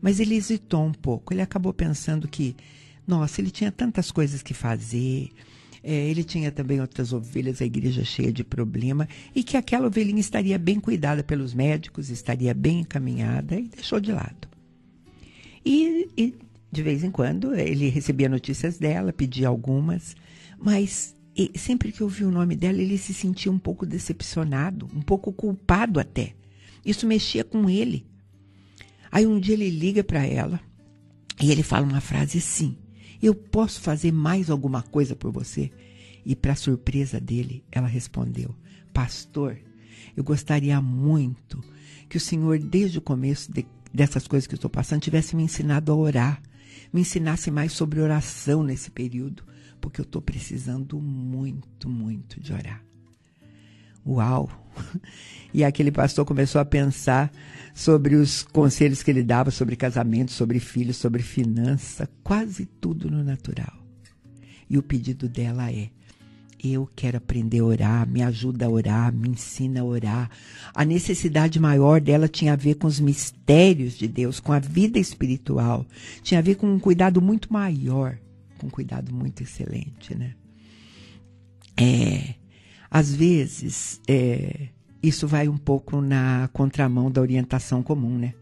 Mas 0.00 0.20
ele 0.20 0.34
hesitou 0.34 0.84
um 0.84 0.92
pouco. 0.92 1.32
Ele 1.32 1.42
acabou 1.42 1.72
pensando 1.72 2.28
que, 2.28 2.54
nossa, 3.06 3.40
ele 3.40 3.50
tinha 3.50 3.72
tantas 3.72 4.10
coisas 4.10 4.42
que 4.42 4.54
fazer, 4.54 5.30
é, 5.82 6.08
ele 6.08 6.22
tinha 6.22 6.50
também 6.50 6.80
outras 6.80 7.12
ovelhas, 7.12 7.60
a 7.60 7.64
igreja 7.64 8.04
cheia 8.04 8.32
de 8.32 8.44
problema, 8.44 9.08
e 9.34 9.42
que 9.42 9.56
aquela 9.56 9.86
ovelhinha 9.86 10.20
estaria 10.20 10.58
bem 10.58 10.78
cuidada 10.78 11.24
pelos 11.24 11.54
médicos, 11.54 12.10
estaria 12.10 12.52
bem 12.52 12.80
encaminhada, 12.80 13.58
e 13.58 13.68
deixou 13.68 13.98
de 13.98 14.12
lado. 14.12 14.48
E, 15.64 16.08
e 16.16 16.34
de 16.70 16.82
vez 16.82 17.02
em 17.02 17.10
quando 17.10 17.54
ele 17.54 17.88
recebia 17.88 18.28
notícias 18.28 18.78
dela, 18.78 19.12
pedia 19.12 19.48
algumas, 19.48 20.14
mas 20.58 21.16
e 21.40 21.58
sempre 21.58 21.90
que 21.90 22.02
ouvia 22.02 22.28
o 22.28 22.30
nome 22.30 22.54
dela, 22.54 22.82
ele 22.82 22.98
se 22.98 23.14
sentia 23.14 23.50
um 23.50 23.58
pouco 23.58 23.86
decepcionado, 23.86 24.86
um 24.94 25.00
pouco 25.00 25.32
culpado 25.32 25.98
até. 25.98 26.34
Isso 26.84 27.06
mexia 27.06 27.42
com 27.42 27.70
ele. 27.70 28.06
Aí 29.10 29.26
um 29.26 29.40
dia 29.40 29.54
ele 29.54 29.70
liga 29.70 30.04
para 30.04 30.26
ela 30.26 30.60
e 31.40 31.50
ele 31.50 31.62
fala 31.62 31.86
uma 31.86 32.00
frase 32.02 32.36
assim: 32.36 32.76
Eu 33.22 33.34
posso 33.34 33.80
fazer 33.80 34.12
mais 34.12 34.50
alguma 34.50 34.82
coisa 34.82 35.16
por 35.16 35.32
você? 35.32 35.70
E, 36.26 36.36
para 36.36 36.54
surpresa 36.54 37.18
dele, 37.18 37.64
ela 37.72 37.88
respondeu: 37.88 38.54
Pastor, 38.92 39.56
eu 40.14 40.22
gostaria 40.22 40.78
muito 40.82 41.64
que 42.06 42.18
o 42.18 42.20
Senhor, 42.20 42.58
desde 42.58 42.98
o 42.98 43.02
começo 43.02 43.50
de, 43.50 43.64
dessas 43.94 44.26
coisas 44.26 44.46
que 44.46 44.52
eu 44.52 44.58
estou 44.58 44.70
passando, 44.70 45.00
tivesse 45.00 45.34
me 45.34 45.42
ensinado 45.42 45.90
a 45.90 45.94
orar, 45.94 46.42
me 46.92 47.00
ensinasse 47.00 47.50
mais 47.50 47.72
sobre 47.72 47.98
oração 47.98 48.62
nesse 48.62 48.90
período 48.90 49.48
porque 49.80 50.00
eu 50.00 50.04
estou 50.04 50.20
precisando 50.20 51.00
muito, 51.00 51.88
muito 51.88 52.40
de 52.40 52.52
orar. 52.52 52.82
Uau! 54.06 54.50
E 55.52 55.64
aquele 55.64 55.90
pastor 55.90 56.24
começou 56.24 56.60
a 56.60 56.64
pensar 56.64 57.28
sobre 57.74 58.14
os 58.14 58.44
conselhos 58.44 59.02
que 59.02 59.10
ele 59.10 59.24
dava 59.24 59.50
sobre 59.50 59.74
casamento, 59.74 60.30
sobre 60.30 60.60
filhos, 60.60 60.96
sobre 60.96 61.24
finança, 61.24 62.08
quase 62.22 62.66
tudo 62.66 63.10
no 63.10 63.24
natural. 63.24 63.84
E 64.68 64.78
o 64.78 64.82
pedido 64.82 65.28
dela 65.28 65.72
é: 65.72 65.90
eu 66.62 66.88
quero 66.94 67.16
aprender 67.16 67.58
a 67.58 67.64
orar, 67.64 68.08
me 68.08 68.22
ajuda 68.22 68.66
a 68.66 68.68
orar, 68.68 69.12
me 69.12 69.30
ensina 69.30 69.80
a 69.80 69.84
orar. 69.84 70.30
A 70.72 70.84
necessidade 70.84 71.58
maior 71.58 72.00
dela 72.00 72.28
tinha 72.28 72.52
a 72.52 72.56
ver 72.56 72.76
com 72.76 72.86
os 72.86 73.00
mistérios 73.00 73.94
de 73.98 74.06
Deus, 74.06 74.38
com 74.38 74.52
a 74.52 74.60
vida 74.60 75.00
espiritual, 75.00 75.84
tinha 76.22 76.38
a 76.38 76.42
ver 76.42 76.54
com 76.54 76.72
um 76.72 76.78
cuidado 76.78 77.20
muito 77.20 77.52
maior 77.52 78.16
com 78.60 78.68
cuidado 78.68 79.12
muito 79.14 79.42
excelente, 79.42 80.14
né? 80.14 80.34
É, 81.76 82.34
às 82.90 83.14
vezes, 83.14 84.00
é, 84.06 84.68
isso 85.02 85.26
vai 85.26 85.48
um 85.48 85.56
pouco 85.56 86.02
na 86.02 86.50
contramão 86.52 87.10
da 87.10 87.22
orientação 87.22 87.82
comum, 87.82 88.18
né? 88.18 88.34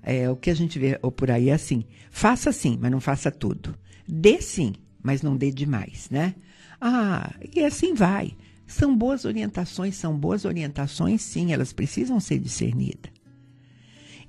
É, 0.00 0.30
o 0.30 0.36
que 0.36 0.50
a 0.50 0.54
gente 0.54 0.78
vê 0.78 0.96
por 1.16 1.30
aí 1.30 1.48
é 1.48 1.54
assim: 1.54 1.84
faça 2.10 2.52
sim, 2.52 2.78
mas 2.80 2.92
não 2.92 3.00
faça 3.00 3.30
tudo. 3.30 3.76
Dê 4.06 4.40
sim, 4.40 4.74
mas 5.02 5.22
não 5.22 5.36
dê 5.36 5.50
demais, 5.50 6.08
né? 6.08 6.36
Ah, 6.80 7.34
e 7.54 7.64
assim 7.64 7.94
vai. 7.94 8.36
São 8.64 8.96
boas 8.96 9.24
orientações, 9.24 9.96
são 9.96 10.16
boas 10.16 10.44
orientações, 10.44 11.22
sim, 11.22 11.52
elas 11.52 11.72
precisam 11.72 12.20
ser 12.20 12.38
discernidas. 12.38 13.10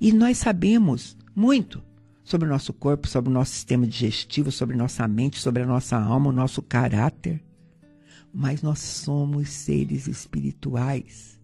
E 0.00 0.12
nós 0.12 0.38
sabemos 0.38 1.16
muito 1.34 1.82
sobre 2.28 2.46
o 2.46 2.50
nosso 2.50 2.74
corpo, 2.74 3.08
sobre 3.08 3.30
o 3.30 3.32
nosso 3.32 3.52
sistema 3.52 3.86
digestivo, 3.86 4.52
sobre 4.52 4.76
nossa 4.76 5.08
mente, 5.08 5.40
sobre 5.40 5.62
a 5.62 5.66
nossa 5.66 5.96
alma, 5.96 6.28
o 6.28 6.32
nosso 6.32 6.60
caráter. 6.60 7.42
Mas 8.34 8.60
nós 8.60 8.80
somos 8.80 9.48
seres 9.48 10.06
espirituais 10.06 11.40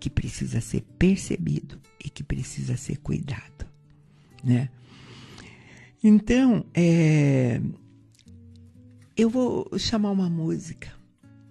que 0.00 0.08
precisa 0.08 0.62
ser 0.62 0.80
percebido 0.98 1.78
e 2.02 2.08
que 2.08 2.24
precisa 2.24 2.74
ser 2.74 2.96
cuidado, 2.96 3.66
né? 4.42 4.70
Então, 6.02 6.64
é, 6.72 7.60
eu 9.14 9.28
vou 9.28 9.78
chamar 9.78 10.10
uma 10.10 10.30
música. 10.30 10.90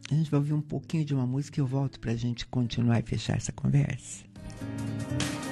A 0.10 0.16
gente 0.16 0.32
vai 0.32 0.40
ouvir 0.40 0.54
um 0.54 0.62
pouquinho 0.62 1.06
de 1.06 1.14
uma 1.14 1.28
música 1.28 1.60
e 1.60 1.62
eu 1.62 1.68
volto 1.68 2.00
para 2.00 2.12
a 2.12 2.18
gente 2.18 2.48
continuar 2.48 3.00
e 3.00 3.04
fechar 3.04 3.38
essa 3.38 3.52
conversa. 3.52 4.26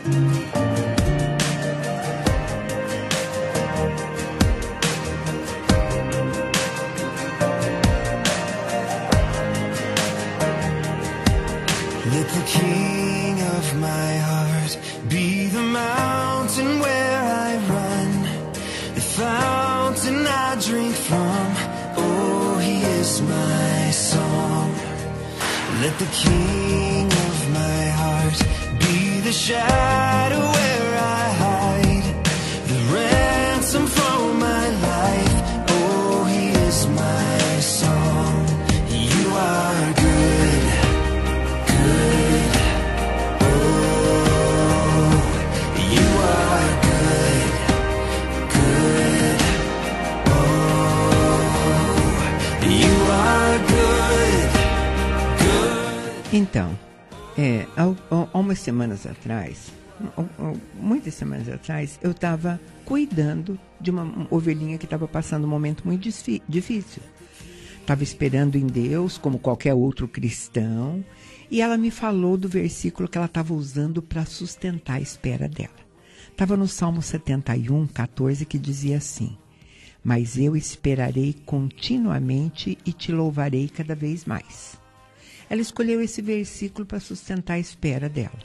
Música 0.05 1.08
Let 25.81 25.97
the 25.97 26.05
king 26.07 27.18
Então, 56.39 56.71
é, 57.37 57.67
há, 57.75 58.39
umas 58.39 58.59
semanas 58.59 59.05
atrás, 59.05 59.73
muitas 60.73 61.13
semanas 61.13 61.49
atrás, 61.49 61.99
eu 62.01 62.11
estava 62.11 62.57
cuidando 62.85 63.59
de 63.77 63.91
uma 63.91 64.25
ovelhinha 64.29 64.77
que 64.77 64.85
estava 64.85 65.05
passando 65.05 65.43
um 65.43 65.49
momento 65.49 65.85
muito 65.85 66.07
difícil. 66.47 67.03
Estava 67.81 68.03
esperando 68.03 68.55
em 68.55 68.65
Deus, 68.65 69.17
como 69.17 69.37
qualquer 69.37 69.73
outro 69.73 70.07
cristão, 70.07 71.03
e 71.51 71.61
ela 71.61 71.77
me 71.77 71.91
falou 71.91 72.37
do 72.37 72.47
versículo 72.47 73.09
que 73.09 73.17
ela 73.17 73.27
estava 73.27 73.53
usando 73.53 74.01
para 74.01 74.23
sustentar 74.23 74.93
a 74.93 75.01
espera 75.01 75.49
dela. 75.49 75.75
Estava 76.31 76.55
no 76.55 76.69
Salmo 76.69 77.01
71, 77.01 77.85
14, 77.87 78.45
que 78.45 78.57
dizia 78.57 78.95
assim: 78.95 79.37
Mas 80.01 80.37
eu 80.37 80.55
esperarei 80.55 81.35
continuamente 81.45 82.77
e 82.85 82.93
te 82.93 83.11
louvarei 83.11 83.67
cada 83.67 83.93
vez 83.93 84.23
mais. 84.23 84.79
Ela 85.49 85.61
escolheu 85.61 86.01
esse 86.01 86.21
versículo 86.21 86.85
para 86.85 86.99
sustentar 86.99 87.55
a 87.55 87.59
espera 87.59 88.07
dela. 88.07 88.37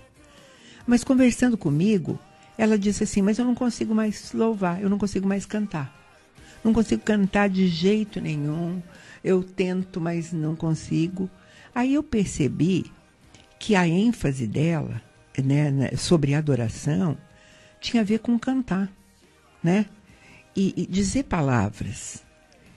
Mas 0.87 1.05
conversando 1.05 1.57
comigo, 1.57 2.19
ela 2.57 2.79
disse 2.79 3.05
assim: 3.05 3.23
Mas 3.23 3.39
eu 3.39 3.45
não 3.45 3.55
consigo 3.55 3.95
mais 3.95 4.33
louvar, 4.33 4.81
eu 4.81 4.89
não 4.89 4.99
consigo 4.99 5.27
mais 5.27 5.45
cantar. 5.45 5.95
Não 6.63 6.73
consigo 6.73 7.03
cantar 7.03 7.49
de 7.49 7.69
jeito 7.69 8.21
nenhum. 8.21 8.83
Eu 9.23 9.43
tento, 9.43 10.01
mas 10.01 10.33
não 10.33 10.57
consigo. 10.57 11.29
Aí 11.75 11.95
eu 11.95 12.03
percebi 12.03 12.91
que 13.59 13.75
a 13.75 13.87
ênfase 13.87 14.47
dela 14.47 15.03
né, 15.43 15.71
né 15.71 15.91
sobre 15.97 16.35
adoração 16.35 17.17
tinha 17.81 18.03
a 18.03 18.05
ver 18.05 18.21
com 18.21 18.39
cantar, 18.39 18.91
né? 19.63 19.87
E, 20.57 20.73
e 20.77 20.87
dizer 20.87 21.25
palavras. 21.25 22.23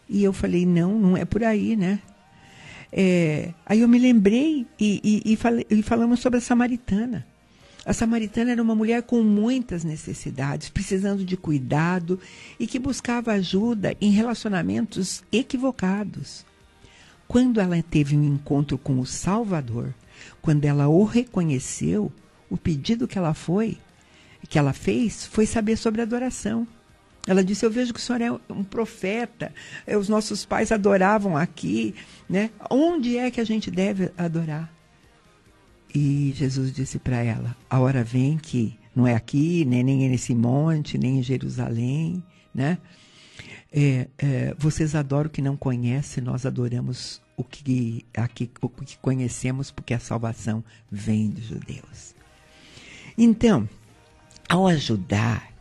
E 0.09 0.23
eu 0.23 0.33
falei: 0.33 0.65
Não, 0.65 0.97
não 0.99 1.17
é 1.17 1.23
por 1.23 1.43
aí, 1.43 1.75
né? 1.75 1.99
É, 2.99 3.53
aí 3.63 3.81
eu 3.81 3.87
me 3.87 3.99
lembrei 3.99 4.65
e, 4.79 5.21
e, 5.23 5.33
e, 5.33 5.35
falei, 5.35 5.67
e 5.69 5.83
falamos 5.83 6.19
sobre 6.19 6.39
a 6.39 6.41
samaritana. 6.41 7.23
A 7.85 7.93
samaritana 7.93 8.51
era 8.51 8.61
uma 8.61 8.73
mulher 8.73 9.03
com 9.03 9.21
muitas 9.21 9.83
necessidades, 9.83 10.67
precisando 10.67 11.23
de 11.23 11.37
cuidado 11.37 12.19
e 12.59 12.65
que 12.65 12.79
buscava 12.79 13.33
ajuda 13.33 13.95
em 14.01 14.09
relacionamentos 14.09 15.23
equivocados. 15.31 16.43
quando 17.27 17.59
ela 17.59 17.79
teve 17.83 18.17
um 18.17 18.23
encontro 18.23 18.79
com 18.79 18.99
o 18.99 19.05
Salvador, 19.05 19.93
quando 20.41 20.65
ela 20.65 20.87
o 20.87 21.03
reconheceu, 21.03 22.11
o 22.49 22.57
pedido 22.57 23.07
que 23.07 23.17
ela 23.19 23.35
foi, 23.35 23.77
que 24.49 24.57
ela 24.57 24.73
fez, 24.73 25.27
foi 25.27 25.45
saber 25.45 25.77
sobre 25.77 26.01
adoração. 26.01 26.67
Ela 27.27 27.43
disse: 27.43 27.65
Eu 27.65 27.69
vejo 27.69 27.93
que 27.93 27.99
o 27.99 28.01
senhor 28.01 28.21
é 28.21 28.31
um 28.31 28.63
profeta. 28.63 29.53
É, 29.85 29.97
os 29.97 30.07
nossos 30.07 30.45
pais 30.45 30.71
adoravam 30.71 31.35
aqui. 31.35 31.93
Né? 32.29 32.49
Onde 32.71 33.17
é 33.17 33.29
que 33.29 33.41
a 33.41 33.43
gente 33.43 33.69
deve 33.69 34.11
adorar? 34.17 34.73
E 35.93 36.33
Jesus 36.35 36.71
disse 36.71 36.97
para 36.97 37.17
ela: 37.17 37.55
A 37.69 37.79
hora 37.79 38.03
vem 38.03 38.37
que 38.37 38.79
não 38.95 39.05
é 39.05 39.13
aqui, 39.13 39.65
nem, 39.65 39.83
nem 39.83 40.09
nesse 40.09 40.33
monte, 40.33 40.97
nem 40.97 41.19
em 41.19 41.23
Jerusalém. 41.23 42.23
Né? 42.55 42.77
É, 43.71 44.07
é, 44.17 44.55
vocês 44.57 44.95
adoram 44.95 45.27
o 45.27 45.31
que 45.31 45.41
não 45.41 45.57
conhecem, 45.57 46.23
nós 46.23 46.45
adoramos 46.45 47.21
o 47.35 47.43
que, 47.43 48.05
aqui, 48.15 48.49
o 48.61 48.69
que 48.69 48.97
conhecemos, 48.97 49.69
porque 49.69 49.93
a 49.93 49.99
salvação 49.99 50.63
vem 50.89 51.29
dos 51.29 51.43
judeus. 51.43 52.15
Então, 53.17 53.67
ao 54.49 54.67
ajudar, 54.67 55.51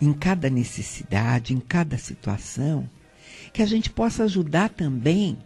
em 0.00 0.12
cada 0.12 0.48
necessidade, 0.48 1.54
em 1.54 1.60
cada 1.60 1.98
situação, 1.98 2.88
que 3.52 3.62
a 3.62 3.66
gente 3.66 3.90
possa 3.90 4.24
ajudar 4.24 4.70
também 4.70 5.38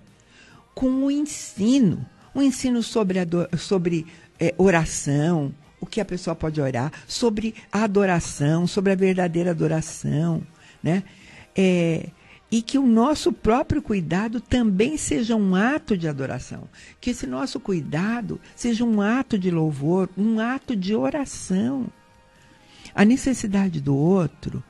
com 0.75 1.05
o 1.05 1.11
ensino, 1.11 2.05
o 2.35 2.43
ensino 2.43 2.83
sobre, 2.83 3.19
sobre 3.57 4.07
é, 4.39 4.55
oração, 4.59 5.55
o 5.81 5.87
que 5.87 6.01
a 6.01 6.05
pessoa 6.05 6.35
pode 6.35 6.61
orar, 6.61 6.93
sobre 7.07 7.55
a 7.71 7.85
adoração, 7.85 8.67
sobre 8.67 8.93
a 8.93 8.97
verdadeira 8.97 9.51
adoração, 9.51 10.43
né? 10.83 11.03
É, 11.57 12.09
e 12.51 12.63
que 12.63 12.79
o 12.79 12.87
nosso 12.87 13.33
próprio 13.33 13.83
cuidado 13.83 14.41
também 14.41 14.97
seja 14.97 15.35
um 15.35 15.57
ato 15.57 15.97
de 15.97 16.07
adoração. 16.07 16.69
Que 17.01 17.11
esse 17.11 17.27
nosso 17.27 17.59
cuidado 17.59 18.41
seja 18.55 18.85
um 18.85 19.01
ato 19.01 19.37
de 19.39 19.51
louvor, 19.51 20.09
um 20.17 20.39
ato 20.39 20.77
de 20.77 20.95
oração. 20.95 21.87
A 22.95 23.05
necessidade 23.05 23.81
do 23.81 23.97
outro 23.97 24.63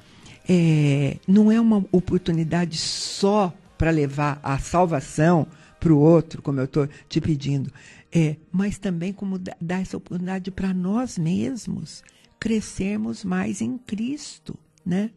é, 0.49 1.19
não 1.27 1.51
é 1.51 1.61
uma 1.61 1.85
oportunidade 1.93 2.79
só 2.79 3.53
para 3.77 3.91
levar 3.91 4.41
a 4.43 4.59
salvação 4.59 5.47
para 5.79 5.93
o 5.93 5.99
outro, 5.99 6.41
como 6.41 6.61
eu 6.61 6.65
estou 6.65 6.89
te 7.09 7.21
pedindo, 7.21 7.71
é, 8.11 8.37
mas 8.51 8.79
também 8.79 9.13
como 9.13 9.39
dar 9.39 9.83
essa 9.83 9.97
oportunidade 9.97 10.51
para 10.51 10.73
nós 10.73 11.19
mesmos 11.19 12.03
crescermos 12.41 13.25
mais 13.25 13.61
em 13.61 13.77
Cristo, 13.77 14.57
né? 14.85 15.11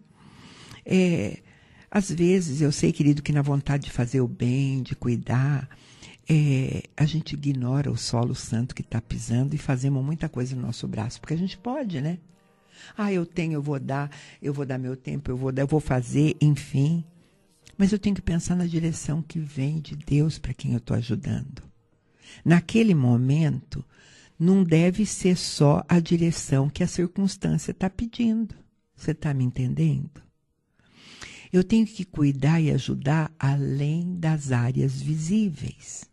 É, 0.85 1.39
às 1.89 2.11
vezes 2.11 2.59
eu 2.59 2.71
sei, 2.71 2.91
querido, 2.91 3.21
que 3.21 3.31
na 3.31 3.41
vontade 3.41 3.85
de 3.85 3.91
fazer 3.91 4.19
o 4.19 4.27
bem, 4.27 4.81
de 4.81 4.95
cuidar, 4.95 5.69
é, 6.29 6.83
a 6.97 7.05
gente 7.05 7.33
ignora 7.33 7.91
o 7.91 7.97
solo 7.97 8.35
santo 8.35 8.75
que 8.75 8.81
está 8.81 8.99
pisando 8.99 9.55
e 9.55 9.57
fazemos 9.57 10.03
muita 10.03 10.27
coisa 10.27 10.55
no 10.55 10.63
nosso 10.63 10.87
braço, 10.87 11.21
porque 11.21 11.33
a 11.33 11.37
gente 11.37 11.57
pode, 11.57 12.01
né? 12.01 12.17
Ah, 12.95 13.11
eu 13.11 13.25
tenho, 13.25 13.53
eu 13.53 13.61
vou 13.61 13.79
dar, 13.79 14.11
eu 14.41 14.53
vou 14.53 14.65
dar 14.65 14.77
meu 14.77 14.95
tempo, 14.95 15.31
eu 15.31 15.37
vou 15.37 15.51
dar, 15.51 15.63
eu 15.63 15.67
vou 15.67 15.79
fazer, 15.79 16.35
enfim. 16.39 17.03
Mas 17.77 17.91
eu 17.91 17.99
tenho 17.99 18.15
que 18.15 18.21
pensar 18.21 18.55
na 18.55 18.65
direção 18.65 19.21
que 19.21 19.39
vem 19.39 19.79
de 19.79 19.95
Deus 19.95 20.39
para 20.39 20.53
quem 20.53 20.71
eu 20.71 20.77
estou 20.77 20.95
ajudando. 20.95 21.61
Naquele 22.43 22.95
momento, 22.95 23.85
não 24.39 24.63
deve 24.63 25.05
ser 25.05 25.35
só 25.35 25.83
a 25.87 25.99
direção 25.99 26.69
que 26.69 26.83
a 26.83 26.87
circunstância 26.87 27.71
está 27.71 27.89
pedindo. 27.89 28.55
Você 28.95 29.11
está 29.11 29.33
me 29.33 29.43
entendendo? 29.43 30.21
Eu 31.51 31.63
tenho 31.63 31.85
que 31.85 32.03
cuidar 32.03 32.59
e 32.59 32.71
ajudar 32.71 33.31
além 33.39 34.19
das 34.19 34.51
áreas 34.51 35.01
visíveis. 35.01 36.05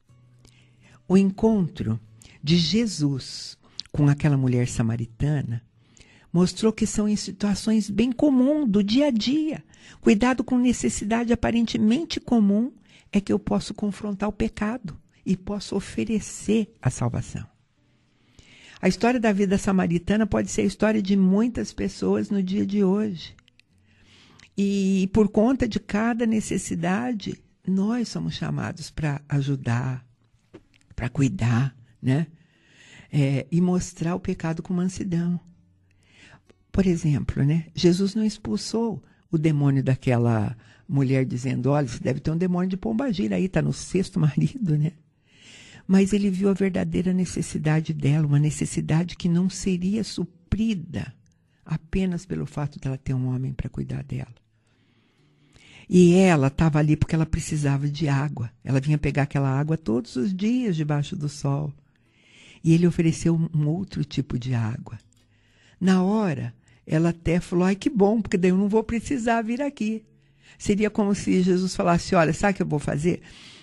O 1.08 1.16
encontro 1.16 1.98
de 2.42 2.56
Jesus 2.56 3.58
com 3.90 4.08
aquela 4.08 4.36
mulher 4.36 4.68
samaritana 4.68 5.62
mostrou 6.34 6.72
que 6.72 6.84
são 6.84 7.08
em 7.08 7.14
situações 7.14 7.88
bem 7.88 8.10
comuns 8.10 8.68
do 8.68 8.82
dia 8.82 9.06
a 9.06 9.10
dia. 9.12 9.62
Cuidado 10.00 10.42
com 10.42 10.58
necessidade 10.58 11.32
aparentemente 11.32 12.18
comum 12.18 12.72
é 13.12 13.20
que 13.20 13.32
eu 13.32 13.38
posso 13.38 13.72
confrontar 13.72 14.28
o 14.28 14.32
pecado 14.32 14.98
e 15.24 15.36
posso 15.36 15.76
oferecer 15.76 16.74
a 16.82 16.90
salvação. 16.90 17.46
A 18.82 18.88
história 18.88 19.20
da 19.20 19.30
vida 19.30 19.56
samaritana 19.56 20.26
pode 20.26 20.50
ser 20.50 20.62
a 20.62 20.66
história 20.66 21.00
de 21.00 21.16
muitas 21.16 21.72
pessoas 21.72 22.30
no 22.30 22.42
dia 22.42 22.66
de 22.66 22.82
hoje. 22.82 23.36
E 24.58 25.08
por 25.12 25.28
conta 25.28 25.68
de 25.68 25.78
cada 25.78 26.26
necessidade, 26.26 27.40
nós 27.64 28.08
somos 28.08 28.34
chamados 28.34 28.90
para 28.90 29.22
ajudar, 29.28 30.04
para 30.96 31.08
cuidar, 31.08 31.76
né? 32.02 32.26
É, 33.12 33.46
e 33.52 33.60
mostrar 33.60 34.16
o 34.16 34.20
pecado 34.20 34.64
com 34.64 34.74
mansidão. 34.74 35.38
Por 36.74 36.88
exemplo, 36.88 37.44
né? 37.44 37.66
Jesus 37.72 38.16
não 38.16 38.24
expulsou 38.24 39.00
o 39.30 39.38
demônio 39.38 39.80
daquela 39.80 40.56
mulher 40.88 41.24
dizendo: 41.24 41.70
olha, 41.70 41.86
você 41.86 42.00
deve 42.00 42.18
ter 42.18 42.32
um 42.32 42.36
demônio 42.36 42.68
de 42.68 42.76
pombagira 42.76 43.36
aí, 43.36 43.44
está 43.44 43.62
no 43.62 43.72
sexto 43.72 44.18
marido, 44.18 44.76
né? 44.76 44.90
Mas 45.86 46.12
ele 46.12 46.28
viu 46.28 46.48
a 46.48 46.52
verdadeira 46.52 47.12
necessidade 47.12 47.94
dela, 47.94 48.26
uma 48.26 48.40
necessidade 48.40 49.14
que 49.14 49.28
não 49.28 49.48
seria 49.48 50.02
suprida 50.02 51.14
apenas 51.64 52.26
pelo 52.26 52.44
fato 52.44 52.80
dela 52.80 52.98
ter 52.98 53.14
um 53.14 53.28
homem 53.28 53.52
para 53.52 53.70
cuidar 53.70 54.02
dela. 54.02 54.34
E 55.88 56.14
ela 56.14 56.48
estava 56.48 56.80
ali 56.80 56.96
porque 56.96 57.14
ela 57.14 57.24
precisava 57.24 57.88
de 57.88 58.08
água. 58.08 58.50
Ela 58.64 58.80
vinha 58.80 58.98
pegar 58.98 59.22
aquela 59.22 59.48
água 59.48 59.76
todos 59.76 60.16
os 60.16 60.34
dias 60.34 60.74
debaixo 60.74 61.14
do 61.14 61.28
sol. 61.28 61.72
E 62.64 62.72
ele 62.72 62.84
ofereceu 62.84 63.36
um 63.54 63.68
outro 63.68 64.04
tipo 64.04 64.36
de 64.36 64.54
água. 64.54 64.98
Na 65.80 66.02
hora, 66.02 66.52
ela 66.86 67.10
até 67.10 67.40
falou: 67.40 67.64
ai, 67.64 67.76
que 67.76 67.90
bom, 67.90 68.20
porque 68.20 68.36
daí 68.36 68.50
eu 68.50 68.56
não 68.56 68.68
vou 68.68 68.82
precisar 68.82 69.42
vir 69.42 69.62
aqui. 69.62 70.04
Seria 70.58 70.90
como 70.90 71.14
se 71.14 71.42
Jesus 71.42 71.74
falasse: 71.74 72.14
olha, 72.14 72.32
sabe 72.32 72.52
o 72.52 72.56
que 72.56 72.62
eu 72.62 72.66
vou 72.66 72.78
fazer? 72.78 73.20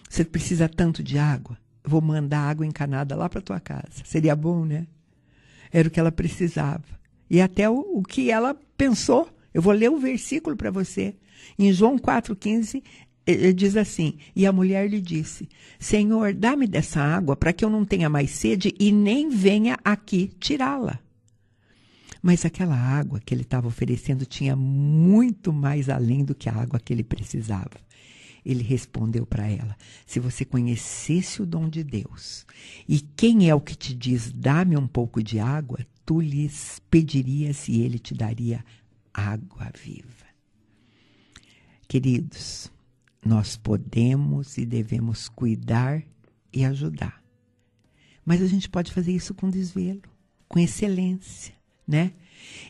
Você 0.09 0.25
precisa 0.25 0.67
tanto 0.67 1.01
de 1.01 1.17
água, 1.17 1.57
vou 1.83 2.01
mandar 2.01 2.41
água 2.41 2.65
encanada 2.65 3.15
lá 3.15 3.29
para 3.29 3.41
tua 3.41 3.59
casa. 3.59 4.03
Seria 4.03 4.35
bom, 4.35 4.65
né? 4.65 4.87
Era 5.71 5.87
o 5.87 5.91
que 5.91 5.99
ela 5.99 6.11
precisava. 6.11 6.83
E 7.29 7.39
até 7.39 7.69
o, 7.69 7.79
o 7.79 8.03
que 8.03 8.29
ela 8.29 8.55
pensou. 8.75 9.29
Eu 9.53 9.61
vou 9.61 9.73
ler 9.73 9.89
o 9.89 9.99
versículo 9.99 10.55
para 10.55 10.71
você. 10.71 11.15
Em 11.59 11.71
João 11.73 11.97
4,15, 11.97 12.81
ele 13.25 13.53
diz 13.53 13.77
assim: 13.77 14.17
E 14.35 14.45
a 14.45 14.51
mulher 14.51 14.89
lhe 14.89 14.99
disse: 14.99 15.47
Senhor, 15.79 16.33
dá-me 16.33 16.67
dessa 16.67 17.01
água 17.01 17.35
para 17.35 17.53
que 17.53 17.63
eu 17.63 17.69
não 17.69 17.85
tenha 17.85 18.09
mais 18.09 18.31
sede 18.31 18.73
e 18.79 18.91
nem 18.91 19.29
venha 19.29 19.77
aqui 19.83 20.31
tirá-la. 20.39 20.99
Mas 22.21 22.45
aquela 22.45 22.75
água 22.75 23.19
que 23.19 23.33
ele 23.33 23.41
estava 23.41 23.67
oferecendo 23.67 24.25
tinha 24.25 24.55
muito 24.55 25.51
mais 25.51 25.89
além 25.89 26.23
do 26.23 26.35
que 26.35 26.47
a 26.47 26.53
água 26.53 26.79
que 26.79 26.93
ele 26.93 27.03
precisava. 27.03 27.81
Ele 28.45 28.63
respondeu 28.63 29.25
para 29.25 29.47
ela: 29.47 29.75
Se 30.05 30.19
você 30.19 30.45
conhecesse 30.45 31.41
o 31.41 31.45
dom 31.45 31.67
de 31.67 31.83
Deus, 31.83 32.45
e 32.87 32.99
quem 32.99 33.49
é 33.49 33.55
o 33.55 33.61
que 33.61 33.75
te 33.75 33.93
diz, 33.93 34.31
dá-me 34.31 34.77
um 34.77 34.87
pouco 34.87 35.23
de 35.23 35.39
água, 35.39 35.79
tu 36.05 36.19
lhes 36.19 36.79
pedirias 36.89 37.67
e 37.67 37.81
ele 37.81 37.97
te 37.97 38.13
daria 38.13 38.63
água 39.13 39.71
viva. 39.83 40.07
Queridos, 41.87 42.71
nós 43.25 43.57
podemos 43.57 44.57
e 44.57 44.65
devemos 44.65 45.27
cuidar 45.27 46.03
e 46.53 46.63
ajudar. 46.65 47.21
Mas 48.25 48.41
a 48.41 48.47
gente 48.47 48.69
pode 48.69 48.91
fazer 48.91 49.11
isso 49.11 49.33
com 49.33 49.49
desvelo, 49.49 50.01
com 50.47 50.59
excelência 50.59 51.60
né? 51.87 52.11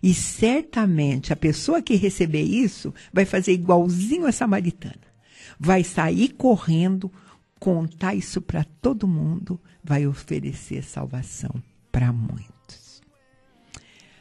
E 0.01 0.13
certamente 0.13 1.31
a 1.31 1.35
pessoa 1.35 1.81
que 1.81 1.95
receber 1.95 2.43
isso 2.43 2.93
vai 3.13 3.25
fazer 3.25 3.53
igualzinho 3.53 4.25
a 4.25 4.31
samaritana. 4.31 5.11
Vai 5.59 5.83
sair 5.83 6.29
correndo, 6.29 7.11
contar 7.59 8.15
isso 8.15 8.41
para 8.41 8.63
todo 8.63 9.07
mundo, 9.07 9.59
vai 9.83 10.07
oferecer 10.07 10.83
salvação 10.83 11.51
para 11.91 12.11
muitos. 12.11 13.01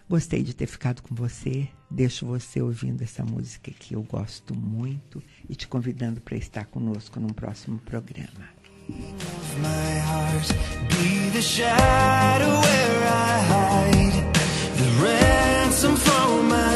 Gostei 0.08 0.42
de 0.42 0.54
ter 0.54 0.66
ficado 0.66 1.02
com 1.02 1.14
você. 1.14 1.68
Deixo 1.88 2.26
você 2.26 2.60
ouvindo 2.60 3.02
essa 3.02 3.24
música 3.24 3.70
que 3.70 3.94
eu 3.94 4.02
gosto 4.02 4.54
muito 4.54 5.22
e 5.48 5.54
te 5.54 5.68
convidando 5.68 6.20
para 6.20 6.36
estar 6.36 6.64
conosco 6.66 7.18
num 7.20 7.28
próximo 7.28 7.78
programa. 7.78 8.48
My 8.88 9.98
heart, 10.00 10.48
be 10.88 11.30
the 11.30 11.40
shadow 11.40 12.60
where 12.60 13.04
I 13.06 13.92
hide. 13.92 14.29
The 15.82 15.88
ransom 15.88 15.96
for 15.96 16.42
my 16.42 16.69